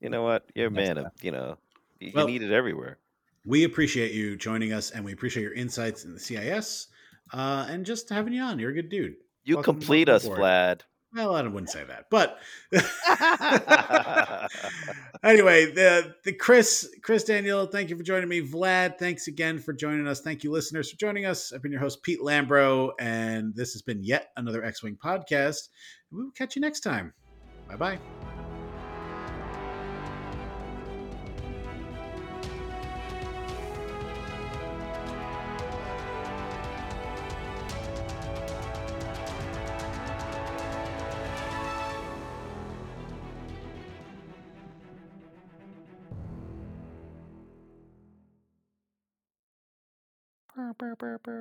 [0.00, 0.44] you know what?
[0.54, 1.06] You're a man time.
[1.06, 1.56] of, you know,
[1.98, 2.98] you, Well- you need it everywhere.
[3.44, 6.88] We appreciate you joining us, and we appreciate your insights in the CIS,
[7.32, 8.58] uh, and just having you on.
[8.58, 9.14] You're a good dude.
[9.44, 10.40] You Welcome- complete us, aboard.
[10.40, 10.80] Vlad.
[11.16, 12.38] Well, I wouldn't say that, but
[15.24, 18.42] anyway, the the Chris Chris Daniel, thank you for joining me.
[18.42, 20.20] Vlad, thanks again for joining us.
[20.20, 21.54] Thank you, listeners, for joining us.
[21.54, 25.70] I've been your host, Pete Lambro, and this has been yet another X Wing podcast.
[26.10, 27.14] We will catch you next time.
[27.66, 28.35] Bye bye.
[50.78, 51.32] 贝儿贝儿贝